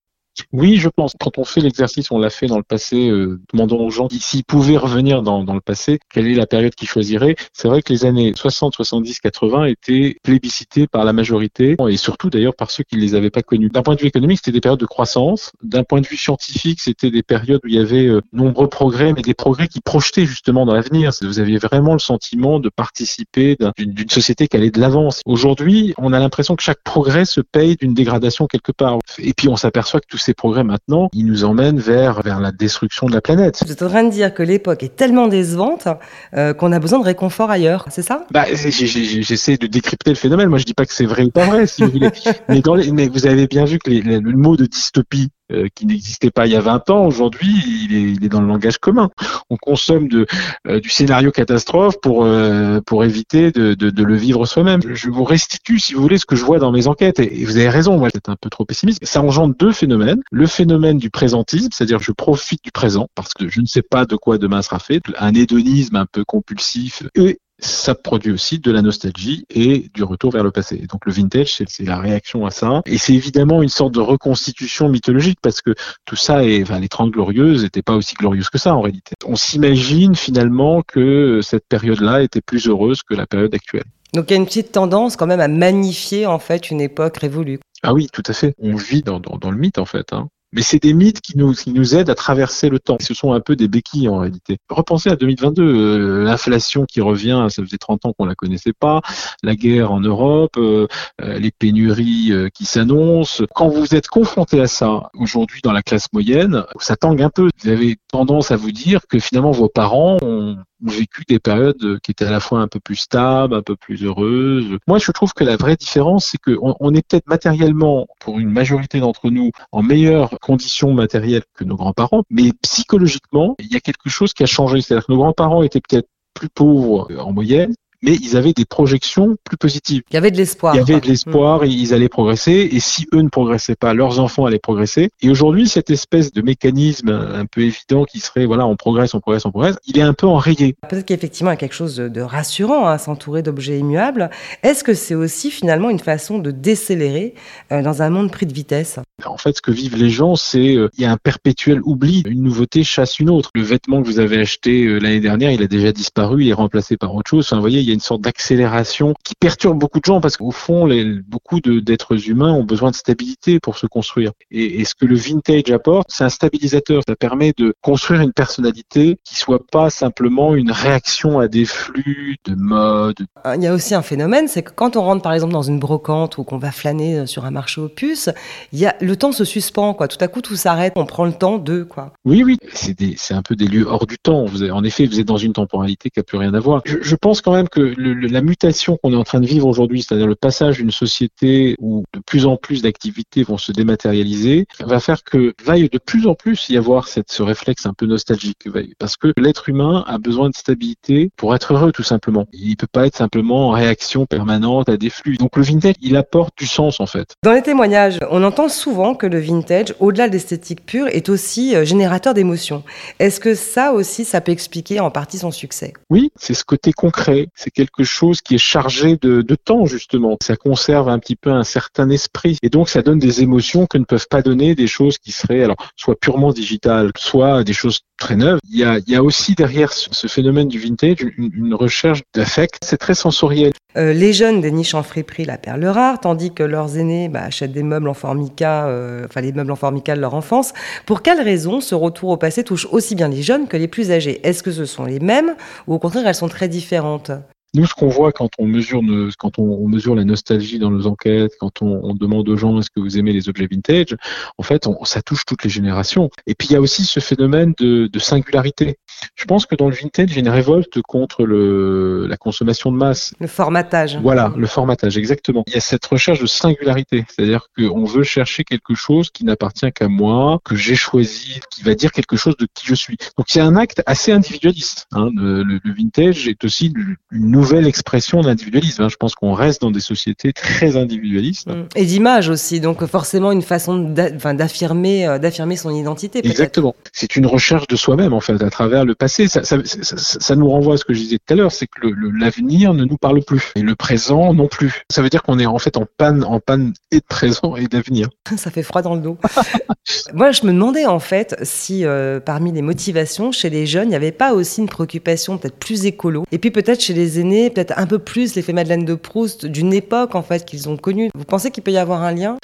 Oui, 0.53 0.77
je 0.79 0.89
pense. 0.89 1.13
Quand 1.21 1.37
on 1.37 1.45
fait 1.45 1.61
l'exercice, 1.61 2.11
on 2.11 2.19
l'a 2.19 2.31
fait 2.31 2.47
dans 2.47 2.57
le 2.57 2.63
passé, 2.63 3.09
euh, 3.11 3.39
demandant 3.53 3.77
aux 3.77 3.91
gens 3.91 4.09
s'ils 4.11 4.45
pouvaient 4.45 4.79
revenir 4.79 5.23
dans, 5.23 5.45
dans 5.45 5.53
le 5.55 5.61
passé, 5.61 5.99
quelle 6.11 6.27
est 6.27 6.35
la 6.35 6.47
période 6.47 6.75
qu'ils 6.75 6.89
choisiraient. 6.89 7.37
C'est 7.53 7.69
vrai 7.69 7.83
que 7.83 7.93
les 7.93 8.07
années 8.07 8.33
60, 8.35 8.75
70, 8.75 9.21
80 9.21 9.65
étaient 9.67 10.17
plébiscitées 10.23 10.87
par 10.87 11.05
la 11.05 11.13
majorité 11.13 11.77
et 11.89 11.97
surtout 11.99 12.31
d'ailleurs 12.31 12.55
par 12.57 12.71
ceux 12.71 12.83
qui 12.83 12.97
ne 12.97 13.03
les 13.03 13.15
avaient 13.15 13.31
pas 13.31 13.43
connus. 13.43 13.69
D'un 13.69 13.83
point 13.83 13.95
de 13.95 14.01
vue 14.01 14.07
économique, 14.09 14.39
c'était 14.39 14.53
des 14.53 14.61
périodes 14.63 14.81
de 14.81 14.87
croissance. 14.87 15.53
D'un 15.63 15.85
point 15.85 16.01
de 16.01 16.07
vue 16.07 16.17
scientifique, 16.17 16.81
c'était 16.81 17.11
des 17.11 17.23
périodes 17.23 17.61
où 17.65 17.69
il 17.69 17.75
y 17.75 17.79
avait 17.79 18.07
euh, 18.07 18.23
nombreux 18.33 18.69
progrès, 18.69 19.13
mais 19.13 19.23
des 19.23 19.35
progrès 19.35 19.69
qui 19.69 19.81
projetaient 19.81 20.25
justement 20.25 20.65
dans 20.65 20.75
l'avenir. 20.75 21.11
Vous 21.21 21.41
aviez 21.41 21.59
vraiment 21.59 21.93
le 21.93 21.99
sentiment 21.99 22.59
de 22.59 22.71
participer 22.71 23.57
d'un- 23.61 23.73
d'une 23.79 24.09
société 24.09 24.49
qui 24.49 24.57
allait 24.57 24.71
de 24.71 24.81
l'avance. 24.81 25.21
Aujourd'hui, 25.27 25.93
on 25.99 26.13
a 26.15 26.19
l'impression 26.19 26.57
que 26.57 26.63
chaque 26.63 26.83
progrès 26.85 27.27
se 27.27 27.43
paye 27.43 27.77
d'une 27.77 27.93
dégradation 27.93 28.47
quelque 28.47 28.73
part. 28.73 28.99
Et 29.19 29.35
puis 29.35 29.49
on 29.49 29.57
s'aperçoit 29.57 30.01
que 30.01 30.07
tous 30.09 30.22
ces 30.23 30.35
progrès 30.35 30.65
maintenant, 30.65 31.09
ils 31.13 31.27
nous 31.27 31.45
emmènent 31.45 31.79
vers, 31.79 32.23
vers 32.23 32.41
la 32.41 32.53
destruction 32.53 33.07
de 33.07 33.13
la 33.13 33.21
planète. 33.21 33.61
Vous 33.65 33.73
êtes 33.73 33.83
en 33.83 33.89
train 33.89 34.05
de 34.05 34.11
dire 34.11 34.33
que 34.33 34.43
l'époque 34.43 34.83
est 34.83 34.97
tellement 34.97 35.29
décevante 35.29 35.89
euh, 36.35 36.55
qu'on 36.55 36.73
a 36.73 36.79
besoin 36.79 36.99
de 37.01 37.05
réconfort 37.05 37.51
ailleurs, 37.51 37.87
c'est 37.91 38.03
ça? 38.03 38.25
Bah, 38.31 38.45
j'essaie 38.55 39.57
de 39.57 39.67
décrypter 39.67 40.11
le 40.11 40.17
phénomène. 40.17 40.49
Moi, 40.49 40.59
je 40.59 40.65
dis 40.65 40.75
pas 40.75 40.87
que 40.87 40.93
c'est 40.95 41.07
vrai 41.07 41.25
ou 41.25 41.31
pas 41.31 41.45
vrai, 41.45 41.67
si 41.67 41.83
vous 41.83 41.91
voulez. 41.91 42.11
Mais, 42.49 42.61
dans 42.61 42.75
les- 42.75 42.91
mais 42.93 43.09
vous 43.09 43.27
avez 43.27 43.47
bien 43.47 43.65
vu 43.65 43.79
que 43.79 43.91
les- 43.91 44.01
le 44.03 44.21
mot 44.37 44.57
de 44.57 44.67
dystopie, 44.67 45.29
euh, 45.53 45.69
qui 45.75 45.87
n'existait 45.87 46.31
pas 46.31 46.47
il 46.47 46.53
y 46.53 46.57
a 46.57 46.61
20 46.61 46.91
ans, 46.91 47.05
aujourd'hui, 47.07 47.55
il 47.85 47.95
est, 47.95 48.13
il 48.13 48.25
est 48.25 48.29
dans 48.29 48.41
le 48.41 48.47
langage 48.47 48.79
commun. 48.79 49.11
On 49.51 49.57
consomme 49.57 50.09
de, 50.09 50.27
euh, 50.67 50.81
du 50.81 50.89
scénario 50.89 51.31
catastrophe 51.31 52.01
pour, 52.01 52.25
euh, 52.25 52.81
pour 52.81 53.05
éviter 53.05 53.51
de, 53.51 53.75
de, 53.75 53.91
de 53.91 54.05
le 54.05 54.17
vivre 54.17 54.47
soi-même. 54.47 54.81
Je, 54.95 55.11
vous 55.11 55.25
restitue, 55.25 55.79
si 55.79 55.95
vous 55.95 56.03
voulez, 56.03 56.19
ce 56.19 56.27
que 56.27 56.37
je 56.37 56.45
vois 56.45 56.59
dans 56.59 56.73
mes 56.73 56.87
enquêtes. 56.87 57.21
Et, 57.21 57.45
vous 57.45 57.57
avez 57.57 57.69
raison, 57.69 57.99
moi, 57.99 58.09
j'étais 58.13 58.31
un 58.31 58.37
peu 58.41 58.51
trop 58.51 58.65
pessimiste. 58.65 59.05
Ça 59.05 59.23
engendre 59.23 59.55
deux 59.59 59.73
phénomènes. 59.73 60.23
Le 60.31 60.47
phénomène 60.47 60.99
du 60.99 61.11
présentisme, 61.11 61.69
c'est-à-dire 61.73 61.99
je 62.01 62.13
profite 62.13 62.65
du 62.65 62.73
présent 62.73 63.09
parce 63.15 63.35
que 63.35 63.49
je 63.49 63.61
ne 63.61 63.67
sais 63.67 63.83
pas 63.83 64.07
de 64.07 64.17
quoi 64.17 64.39
demain 64.39 64.63
sera 64.63 64.79
fait. 64.79 65.03
Un 65.19 65.35
hédonisme 65.35 65.97
un 65.97 66.07
peu 66.07 66.25
compulsif. 66.25 67.03
Et 67.15 67.39
ça 67.63 67.95
produit 67.95 68.33
aussi 68.33 68.59
de 68.59 68.71
la 68.71 68.83
nostalgie 68.83 69.45
et 69.51 69.89
du 69.95 70.03
retour 70.03 70.33
vers 70.33 70.45
le 70.45 70.51
passé. 70.51 70.79
Et 70.83 70.87
donc 70.87 71.07
le 71.07 71.13
vintage, 71.13 71.55
c'est- 71.55 71.85
la 71.85 71.99
réaction 71.99 72.45
à 72.47 72.51
ça. 72.51 72.83
Et 72.87 72.99
c'est 72.99 73.15
évidemment 73.15 73.63
une 73.63 73.69
sorte 73.69 73.95
de 73.95 74.01
reconstitution 74.01 74.89
mythologique 74.89 75.39
parce 75.43 75.63
que 75.63 75.75
tout 76.05 76.17
ça 76.17 76.45
est, 76.45 76.63
enfin, 76.63 76.79
les 76.81 76.89
Trente 76.89 77.11
Glorieuses 77.11 77.63
n'étaient 77.63 77.83
pas 77.83 77.95
aussi 77.95 78.15
glorieuses 78.15 78.51
que 78.51 78.59
ça 78.59 78.75
en 78.75 78.81
réalité. 78.81 79.13
On 79.27 79.37
s'imagine 79.37 80.15
finalement 80.15 80.83
que 80.83 81.41
cette 81.43 81.67
période-là 81.69 82.23
était 82.23 82.41
plus 82.41 82.67
heureuse 82.69 83.03
que 83.03 83.15
la 83.15 83.27
période 83.27 83.55
actuelle. 83.55 83.85
Donc 84.15 84.27
il 84.29 84.35
y 84.35 84.35
a 84.35 84.37
une 84.37 84.47
petite 84.47 84.73
tendance 84.73 85.17
quand 85.17 85.27
même 85.27 85.41
à 85.41 85.49
magnifier 85.49 86.27
en 86.27 86.39
fait 86.39 86.71
une 86.71 86.81
époque 86.81 87.17
révolue. 87.17 87.59
Ah 87.83 87.95
oui, 87.95 88.09
tout 88.13 88.23
à 88.27 88.33
fait. 88.33 88.55
On 88.59 88.77
vit 88.77 89.03
dans, 89.03 89.21
dans, 89.21 89.39
dans 89.39 89.51
le 89.51 89.57
mythe 89.57 89.79
en 89.79 89.87
fait. 89.87 90.13
Hein. 90.13 90.29
Mais 90.53 90.63
c'est 90.63 90.83
des 90.83 90.93
mythes 90.93 91.21
qui 91.21 91.37
nous, 91.37 91.53
qui 91.53 91.73
nous 91.73 91.95
aident 91.95 92.11
à 92.11 92.15
traverser 92.15 92.69
le 92.69 92.79
temps. 92.79 92.99
Ce 93.01 93.15
sont 93.15 93.33
un 93.33 93.41
peu 93.41 93.57
des 93.57 93.69
béquilles 93.69 94.09
en 94.09 94.19
réalité. 94.19 94.59
Repensez 94.69 95.11
à 95.11 95.17
2022, 95.17 95.63
euh, 95.63 96.25
l'inflation 96.25 96.85
qui 96.85 97.01
revient, 97.01 97.47
ça 97.49 97.63
faisait 97.63 97.79
30 97.79 98.07
ans 98.07 98.13
qu'on 98.17 98.27
la 98.27 98.35
connaissait 98.35 98.73
pas, 98.73 99.01
la 99.43 99.55
guerre 99.55 99.93
en 99.93 100.01
Europe, 100.01 100.57
euh, 100.57 100.87
euh, 101.23 101.39
les 101.39 101.51
pénuries 101.51 102.33
euh, 102.33 102.49
qui 102.49 102.65
s'annoncent. 102.65 103.45
Quand 103.55 103.69
vous 103.69 103.95
êtes 103.95 104.09
confronté 104.09 104.61
à 104.61 104.67
ça 104.67 105.11
aujourd'hui 105.15 105.61
dans 105.63 105.73
la 105.73 105.83
classe 105.83 106.07
moyenne, 106.13 106.65
ça 106.79 106.97
tangue 106.97 107.23
un 107.23 107.31
peu. 107.31 107.49
Vous 107.63 107.71
avez 107.71 107.97
tendance 108.11 108.51
à 108.51 108.57
vous 108.57 108.73
dire 108.73 109.01
que 109.09 109.19
finalement 109.19 109.53
vos 109.53 109.69
parents 109.69 110.19
ont 110.23 110.57
ont 110.85 110.91
vécu 110.91 111.23
des 111.29 111.39
périodes 111.39 111.99
qui 112.01 112.11
étaient 112.11 112.25
à 112.25 112.31
la 112.31 112.41
fois 112.41 112.61
un 112.61 112.69
peu 112.69 112.81
plus 112.81 112.97
stables, 112.97 113.55
un 113.55 113.63
peu 113.63 113.77
plus 113.77 114.05
heureuses. 114.05 114.79
Moi, 114.87 114.99
je 114.99 115.11
trouve 115.13 115.33
que 115.33 115.45
la 115.45 115.57
vraie 115.57 115.77
différence, 115.77 116.27
c'est 116.27 116.39
qu'on 116.39 116.77
on 116.81 116.95
est 116.95 117.07
peut-être 117.07 117.27
matériellement, 117.27 118.07
pour 118.21 118.39
une 118.39 118.51
majorité 118.51 119.01
d'entre 119.01 119.31
nous, 119.31 119.51
en 119.73 119.83
meilleures 119.83 120.39
conditions 120.41 120.93
matérielles 120.93 121.45
que 121.55 121.65
nos 121.65 121.77
grands-parents, 121.77 122.25
mais 122.31 122.53
psychologiquement, 122.63 123.55
il 123.59 123.73
y 123.73 123.77
a 123.77 123.81
quelque 123.81 124.09
chose 124.09 124.33
qui 124.33 124.43
a 124.43 124.47
changé. 124.47 124.81
C'est-à-dire 124.81 125.07
que 125.07 125.13
nos 125.13 125.19
grands-parents 125.19 125.63
étaient 125.63 125.81
peut-être 125.81 126.09
plus 126.35 126.49
pauvres 126.49 127.09
en 127.19 127.33
moyenne, 127.33 127.75
mais 128.03 128.15
ils 128.15 128.37
avaient 128.37 128.53
des 128.53 128.65
projections 128.65 129.37
plus 129.45 129.57
positives. 129.57 130.03
Il 130.11 130.15
y 130.15 130.17
avait 130.17 130.31
de 130.31 130.37
l'espoir. 130.37 130.75
Il 130.75 130.79
y 130.79 130.81
avait 130.81 131.01
de 131.01 131.07
l'espoir 131.07 131.65
et 131.65 131.69
ils 131.69 131.95
allaient 131.95 132.09
progresser. 132.09 132.69
Et 132.73 132.81
si 132.81 133.07
eux 133.15 133.23
ne 133.23 133.29
progressaient 133.29 133.77
pas, 133.77 133.95
leurs 133.95 134.21
enfants 134.21 134.47
allaient 134.47 134.59
progresser. 134.59 135.11
Et 135.21 135.31
aujourd'hui, 135.31 135.69
cette 135.69 135.91
espèce 135.91 136.33
de 136.33 136.43
mécanisme 136.43 137.11
un 137.11 137.47
peu 137.47 137.63
évident 137.63 138.05
qui 138.05 138.21
serait, 138.21 138.47
voilà, 138.47 138.67
on 138.67 138.77
progresse, 138.77 139.15
on 139.15 139.21
progresse, 139.21 139.45
on 139.47 139.51
progresse, 139.51 139.77
il 139.87 139.99
est 139.99 140.03
un 140.03 140.15
peu 140.15 140.27
enrayé. 140.27 140.77
Peut-être 140.89 141.07
qu'effectivement, 141.07 141.51
il 141.51 141.55
y 141.55 141.57
a 141.57 141.59
quelque 141.59 141.75
chose 141.75 141.97
de, 141.97 142.21
rassurant 142.21 142.87
à 142.87 142.99
s'entourer 142.99 143.43
d'objets 143.43 143.79
immuables. 143.79 144.31
Est-ce 144.63 144.85
que 144.85 144.95
c'est 144.95 145.15
aussi 145.15 145.51
finalement 145.51 145.91
une 145.91 145.99
façon 145.99 146.39
de 146.39 146.51
décélérer 146.51 147.35
euh, 147.71 147.83
dans 147.83 148.03
un 148.03 148.11
monde 148.11 148.31
pris 148.31 148.47
de 148.47 148.53
vitesse? 148.53 148.99
En 149.27 149.37
fait, 149.37 149.57
ce 149.57 149.63
que 149.63 149.71
vivent 149.71 149.97
les 149.97 150.11
gens, 150.11 150.37
c'est 150.37 150.77
euh, 150.77 150.89
il 150.97 151.03
y 151.03 151.05
a 151.05 151.13
un 151.13 151.17
perpétuel 151.17 151.81
oubli. 151.85 152.23
Une 152.27 152.43
nouveauté 152.43 152.85
chasse 152.85 153.19
une 153.19 153.31
autre. 153.31 153.51
Le 153.55 153.63
vêtement 153.63 154.03
que 154.03 154.07
vous 154.07 154.19
avez 154.19 154.39
acheté 154.39 154.85
euh, 154.85 154.99
l'année 154.99 155.21
dernière, 155.21 155.51
il 155.51 155.63
a 155.63 155.67
déjà 155.67 155.93
disparu, 155.93 156.43
il 156.43 156.49
est 156.49 156.55
remplacé 156.55 156.97
par 156.97 157.15
autre 157.15 157.31
chose. 157.31 157.53
Vous 157.53 157.61
voyez, 157.61 157.81
il 157.81 157.87
y 157.87 157.91
a 157.91 157.95
une 157.95 158.01
sorte 158.01 158.23
d'accélération 158.23 159.15
qui 159.25 159.35
perturbe 159.35 159.79
beaucoup 159.79 160.01
de 160.01 160.05
gens 160.05 160.21
parce 160.21 160.37
qu'au 160.37 160.51
fond, 160.51 160.89
beaucoup 161.27 161.61
d'êtres 161.61 162.29
humains 162.29 162.53
ont 162.53 162.65
besoin 162.65 162.91
de 162.91 162.97
stabilité 162.97 163.61
pour 163.61 163.79
se 163.79 163.87
construire. 163.87 164.33
Et, 164.51 164.85
ce 164.85 164.95
que 164.95 165.07
le 165.07 165.15
vintage 165.15 165.71
apporte, 165.71 166.09
c'est 166.11 166.25
un 166.25 166.29
stabilisateur. 166.29 167.03
Ça 167.07 167.17
permet 167.17 167.53
de 167.57 167.75
construire 167.81 168.21
une 168.21 168.33
personnalité 168.33 169.19
qui 169.25 169.37
soit 169.37 169.65
pas 169.71 169.91
simplement 169.91 170.55
une 170.55 170.73
réaction 170.73 171.39
à 171.39 171.49
des 171.49 171.65
flux 171.65 172.37
de 172.45 172.55
mode, 172.55 173.27
Euh, 173.47 173.55
Il 173.57 173.63
y 173.63 173.67
a 173.67 173.75
aussi 173.75 173.95
un 173.95 174.03
phénomène, 174.03 174.49
c'est 174.49 174.63
que 174.63 174.73
quand 174.73 174.97
on 174.97 175.03
rentre 175.03 175.23
par 175.23 175.33
exemple 175.33 175.53
dans 175.53 175.63
une 175.63 175.79
brocante 175.79 176.39
ou 176.39 176.45
qu'on 176.45 176.59
va 176.59 176.73
flâner 176.73 177.27
sur 177.27 177.45
un 177.45 177.51
marché 177.51 177.81
aux 177.81 177.89
puces, 177.89 178.31
il 178.73 178.79
y 178.79 178.87
a, 178.87 178.97
le 179.01 179.12
temps 179.17 179.33
se 179.33 179.45
suspend, 179.45 179.95
quoi. 179.95 180.09
Tout 180.09 180.19
à 180.21 180.29
coup, 180.29 180.41
tout 180.41 180.57
s'arrête, 180.57 180.93
on 180.97 181.07
prend 181.07 181.25
le 181.25 181.33
temps 181.33 181.59
de, 181.59 181.83
quoi. 181.83 182.13
Oui, 182.25 182.43
oui, 182.45 182.59
c'est 182.75 183.35
un 183.35 183.43
peu 183.43 183.57
des 183.57 183.67
lieux 183.67 183.87
hors 183.89 184.07
du 184.07 184.19
temps. 184.19 184.45
Vous 184.45 184.63
avez- 184.63 184.71
en 184.71 184.85
effet, 184.85 185.07
vous 185.07 185.21
êtes 185.21 185.27
dans 185.27 185.37
une 185.37 185.53
temporalité 185.53 186.11
qui 186.11 186.21
a 186.21 186.23
plus 186.23 186.39
rien 186.39 186.55
à 186.55 186.61
voir. 186.61 186.83
Je, 186.85 186.99
je 187.01 187.17
pense 187.17 187.41
quand 187.41 187.53
même 187.53 187.69
que 187.69 187.81
le- 187.81 188.15
le- 188.15 188.29
la 188.29 188.43
mutation 188.43 188.99
qu'on 189.03 189.13
est 189.13 189.17
en 189.17 189.25
train 189.25 189.41
de 189.41 189.47
vivre 189.47 189.67
aujourd'hui, 189.67 190.03
c'est-à-dire 190.03 190.27
le 190.27 190.35
passage 190.35 190.77
d'une 190.79 190.91
société 190.91 191.77
où 191.81 192.05
de 192.15 192.21
plus 192.21 192.47
en 192.47 192.57
plus 192.57 192.83
d'activités 192.83 193.43
vont 193.43 193.59
se 193.59 193.73
dématérialiser, 193.73 194.67
va 194.81 195.01
faire 195.01 195.23
que 195.25 195.55
vaille 195.65 195.89
de 195.89 195.99
plus 195.99 196.27
en 196.27 196.35
plus 196.35 196.69
y 196.69 196.77
avoir 196.77 197.09
cette, 197.09 197.31
ce 197.33 197.43
réflexe 197.43 197.87
un 197.87 197.95
peu 197.95 198.07
nostalgique, 198.07 198.69
parce 198.99 199.17
que 199.17 199.33
l'être 199.37 199.69
humain 199.69 200.05
a 200.07 200.19
besoin 200.19 200.49
de 200.51 200.55
stabilité 200.55 201.31
pour 201.37 201.55
être 201.55 201.75
heureux, 201.75 201.93
tout 201.93 202.03
simplement. 202.03 202.47
Il 202.53 202.77
peut 202.77 202.87
pas 202.91 203.07
être 203.07 203.17
simplement 203.17 203.69
en 203.69 203.71
réaction 203.73 204.27
permanente 204.27 204.89
à 204.89 204.97
des 204.97 205.11
flux. 205.11 205.37
Donc 205.37 205.57
le 205.57 205.63
vintage, 205.63 205.95
il 206.01 206.17
apporte 206.17 206.57
du 206.59 206.67
sens 206.67 207.01
en 207.01 207.07
fait. 207.07 207.35
Dans 207.43 207.53
les 207.53 207.63
témoignages, 207.63 208.19
on 208.31 208.43
entend 208.45 208.69
souvent 208.69 209.02
que 209.03 209.27
le 209.27 209.39
vintage, 209.39 209.95
au-delà 210.01 210.29
de 210.29 210.33
l'esthétique 210.33 210.87
pure, 210.87 211.09
est 211.09 211.29
aussi 211.29 211.75
euh, 211.75 211.85
générateur 211.85 212.35
d'émotions. 212.35 212.85
Est-ce 213.19 213.41
que 213.41 213.55
ça 213.55 213.93
aussi, 213.93 214.25
ça 214.25 214.41
peut 214.41 214.53
expliquer 214.53 215.01
en 215.01 215.11
partie 215.11 215.39
son 215.39 215.51
succès? 215.51 215.93
Oui, 216.09 216.31
c'est 216.37 216.55
ce 216.55 216.65
côté 216.65 216.93
concret. 216.93 217.49
C'est 217.55 217.71
quelque 217.71 218.05
chose 218.05 218.41
qui 218.41 218.55
est 218.55 218.59
chargé 218.59 219.17
de, 219.21 219.43
de 219.43 219.55
temps, 219.55 219.87
justement. 219.87 220.37
Ça 220.43 220.57
conserve 220.57 221.09
un 221.09 221.19
petit 221.19 221.37
peu 221.37 221.51
un 221.51 221.65
certain 221.65 222.09
esprit. 222.11 222.57
Et 222.63 222.69
donc, 222.71 222.89
ça 222.89 223.03
donne 223.03 223.19
des 223.19 223.43
émotions 223.43 223.87
que 223.87 223.99
ne 223.99 224.05
peuvent 224.05 224.29
pas 224.29 224.43
donner 224.43 224.75
des 224.75 224.87
choses 224.87 225.19
qui 225.19 225.33
seraient, 225.33 225.65
alors, 225.65 225.77
soit 225.97 226.19
purement 226.19 226.53
digitales, 226.53 227.11
soit 227.17 227.65
des 227.65 227.73
choses 227.73 228.01
très 228.19 228.37
neuves. 228.37 228.61
Il 228.71 228.79
y 228.79 228.85
a, 228.85 228.99
il 228.99 229.13
y 229.13 229.17
a 229.17 229.23
aussi 229.23 229.55
derrière 229.55 229.93
ce, 229.93 230.09
ce 230.13 230.29
phénomène 230.29 230.69
du 230.69 230.79
vintage 230.79 231.17
une, 231.37 231.51
une 231.55 231.75
recherche 231.75 232.23
d'affect. 232.35 232.79
C'est 232.85 232.99
très 232.99 233.15
sensoriel. 233.15 233.73
Euh, 233.97 234.13
Les 234.13 234.33
jeunes 234.33 234.61
dénichent 234.61 234.95
en 234.95 235.03
friperie 235.03 235.45
la 235.45 235.59
perle 235.59 235.85
rare, 235.85 236.21
tandis 236.21 236.55
que 236.55 236.63
leurs 236.63 236.97
aînés 236.97 237.29
bah, 237.29 237.43
achètent 237.43 237.73
des 237.73 237.83
meubles 237.83 238.09
en 238.09 238.15
formica, 238.15 238.82
euh, 238.89 239.27
les 239.37 239.53
meubles 239.53 239.71
en 239.71 239.77
formica 239.77 240.15
de 240.15 240.21
leur 240.21 240.35
enfance. 240.35 240.73
Pour 241.07 241.23
quelles 241.23 241.41
raisons 241.41 241.81
ce 241.81 241.95
retour 241.95 242.31
au 242.31 242.37
passé 242.37 242.65
touche 242.65 242.87
aussi 242.91 243.15
bien 243.15 243.29
les 243.29 243.43
jeunes 243.43 243.67
que 243.69 243.77
les 243.77 243.89
plus 243.89 244.11
âgés? 244.11 244.41
Est-ce 244.47 244.63
que 244.63 244.71
ce 244.71 244.85
sont 244.85 245.05
les 245.05 245.21
mêmes 245.21 245.55
ou 245.87 245.95
au 245.95 245.99
contraire 245.99 246.27
elles 246.27 246.35
sont 246.35 246.49
très 246.49 246.69
différentes? 246.69 247.31
Nous, 247.75 247.87
ce 247.87 247.95
qu'on 247.95 248.09
voit 248.09 248.33
quand 248.33 248.51
on 248.59 248.67
mesure 248.67 250.15
la 250.15 250.25
nostalgie 250.25 250.79
dans 250.79 250.91
nos 250.91 251.07
enquêtes, 251.07 251.53
quand 251.59 251.81
on, 251.81 252.15
demande 252.15 252.47
aux 252.51 252.57
gens 252.59 252.79
est-ce 252.79 252.91
que 252.91 253.01
vous 253.01 253.17
aimez 253.19 253.33
les 253.33 253.49
objets 253.49 253.67
vintage, 253.67 254.15
en 254.59 254.63
fait, 254.63 254.87
ça 255.05 255.23
touche 255.23 255.47
toutes 255.47 255.65
les 255.65 255.71
générations. 255.71 256.29
Et 256.47 256.55
puis 256.55 256.69
il 256.69 256.73
y 256.75 256.77
a 256.77 256.83
aussi 256.83 257.05
ce 257.05 257.19
phénomène 257.19 257.73
de 257.79 258.19
singularité. 258.19 258.99
Je 259.35 259.45
pense 259.45 259.67
que 259.67 259.75
dans 259.75 259.89
le 259.89 259.95
vintage, 259.95 260.31
il 260.31 260.35
y 260.35 260.37
a 260.39 260.41
une 260.41 260.49
révolte 260.49 261.01
contre 261.03 261.45
le, 261.45 262.27
la 262.27 262.37
consommation 262.37 262.93
de 262.93 262.97
masse. 262.97 263.35
Le 263.41 263.47
formatage. 263.47 264.19
Voilà, 264.23 264.53
le 264.57 264.67
formatage, 264.67 265.19
exactement. 265.19 265.65
Il 265.67 265.75
y 265.75 265.77
a 265.77 265.81
cette 265.81 266.05
recherche 266.07 266.41
de 266.41 266.47
singularité, 266.47 267.25
c'est-à-dire 267.29 267.67
qu'on 267.77 268.05
veut 268.05 268.23
chercher 268.23 268.65
quelque 268.65 268.95
chose 268.95 269.31
qui 269.31 269.45
n'appartient 269.45 269.91
qu'à 269.93 270.09
moi, 270.09 270.61
que 270.65 270.77
j'ai 270.77 270.95
choisi, 270.95 271.61
qui 271.71 271.83
va 271.83 271.95
dire 271.95 272.13
quelque 272.13 272.37
chose 272.37 272.57
de 272.57 272.67
qui 272.75 272.87
je 272.87 272.95
suis. 272.95 273.17
Donc 273.37 273.47
c'est 273.49 273.61
un 273.61 273.77
acte 273.77 274.03
assez 274.07 274.33
individualiste. 274.33 275.07
Hein. 275.13 275.31
Le, 275.35 275.81
vintage 275.85 276.49
est 276.49 276.65
aussi 276.65 276.93
une 277.31 277.51
nouvelle 277.51 277.87
expression 277.87 278.41
d'individualisme. 278.41 279.03
hein. 279.03 279.09
Je 279.09 279.17
pense 279.17 279.35
qu'on 279.35 279.53
reste 279.53 279.83
dans 279.83 279.91
des 279.91 280.01
sociétés 280.01 280.53
très 280.53 280.97
individualistes. 280.97 281.69
Mm. 281.69 281.87
Et 281.97 282.07
d'image 282.07 282.49
aussi, 282.49 282.81
donc 282.81 283.05
forcément 283.07 283.53
une 283.53 283.63
façon 283.63 283.99
d'affirmer 283.99 285.27
euh, 285.27 285.39
d'affirmer 285.39 285.77
son 285.77 285.91
identité. 285.91 286.41
Exactement. 286.45 286.95
C'est 287.13 287.37
une 287.37 287.47
recherche 287.47 287.87
de 287.87 287.97
soi-même 287.97 288.33
en 288.33 288.41
fait 288.41 288.63
à 288.63 288.71
travers 288.71 289.05
le 289.05 289.12
le 289.13 289.17
passé, 289.17 289.47
ça, 289.47 289.63
ça, 289.63 289.77
ça, 289.85 290.17
ça 290.17 290.57
nous 290.57 290.71
renvoie 290.71 290.95
à 290.95 290.97
ce 290.97 291.05
que 291.05 291.13
je 291.13 291.21
disais 291.21 291.37
tout 291.37 291.53
à 291.53 291.57
l'heure, 291.57 291.71
c'est 291.73 291.87
que 291.87 292.01
le- 292.07 292.13
le- 292.13 292.31
l'avenir 292.31 292.95
ne 292.95 293.05
nous 293.05 293.19
parle 293.19 293.43
plus 293.43 293.71
et 293.77 293.83
le 293.83 293.95
présent 293.95 294.55
non 294.55 294.69
plus. 294.69 295.03
Ça 295.11 295.21
veut 295.21 295.29
dire 295.29 295.43
qu'on 295.43 295.59
est 295.59 295.67
en 295.67 295.79
fait 295.79 295.97
en 295.99 296.07
panne, 296.17 296.45
en 296.45 296.61
panne 296.61 296.95
et 297.11 297.17
de 297.17 297.25
présent 297.29 297.77
et 297.77 297.87
d'avenir. 297.89 298.29
Ça 298.57 298.71
fait 298.71 298.83
froid 298.83 299.03
dans 299.03 299.15
le 299.15 299.21
dos. 299.21 299.37
Moi, 300.35 300.51
je 300.53 300.63
me 300.65 300.73
demandais 300.73 301.05
en 301.07 301.19
fait 301.19 301.57
si 301.63 302.05
euh, 302.07 302.41
parmi 302.41 302.73
les 302.73 302.83
motivations 302.83 303.53
chez 303.53 303.69
les 303.71 303.87
jeunes, 303.87 304.07
il 304.07 304.11
n'y 304.11 304.15
avait 304.17 304.33
pas 304.33 304.55
aussi 304.55 304.81
une 304.81 304.89
préoccupation 304.89 305.59
peut-être 305.59 305.77
plus 305.77 306.07
écolo. 306.07 306.45
Et 306.53 306.59
puis 306.59 306.71
peut-être 306.71 307.01
chez 307.03 307.13
les 307.15 307.39
aînés, 307.41 307.69
peut-être 307.71 307.93
un 307.99 308.07
peu 308.07 308.19
plus 308.19 308.55
l'effet 308.55 308.73
Madeleine 308.73 309.05
de 309.05 309.15
Proust 309.15 309.67
d'une 309.67 309.93
époque 309.93 310.35
en 310.35 310.43
fait 310.43 310.65
qu'ils 310.65 310.89
ont 310.89 310.97
connue. 310.97 311.31
Vous 311.35 311.45
pensez 311.45 311.71
qu'il 311.71 311.83
peut 311.83 311.93
y 311.93 311.99
avoir 311.99 312.23
un 312.23 312.33
lien? 312.33 312.57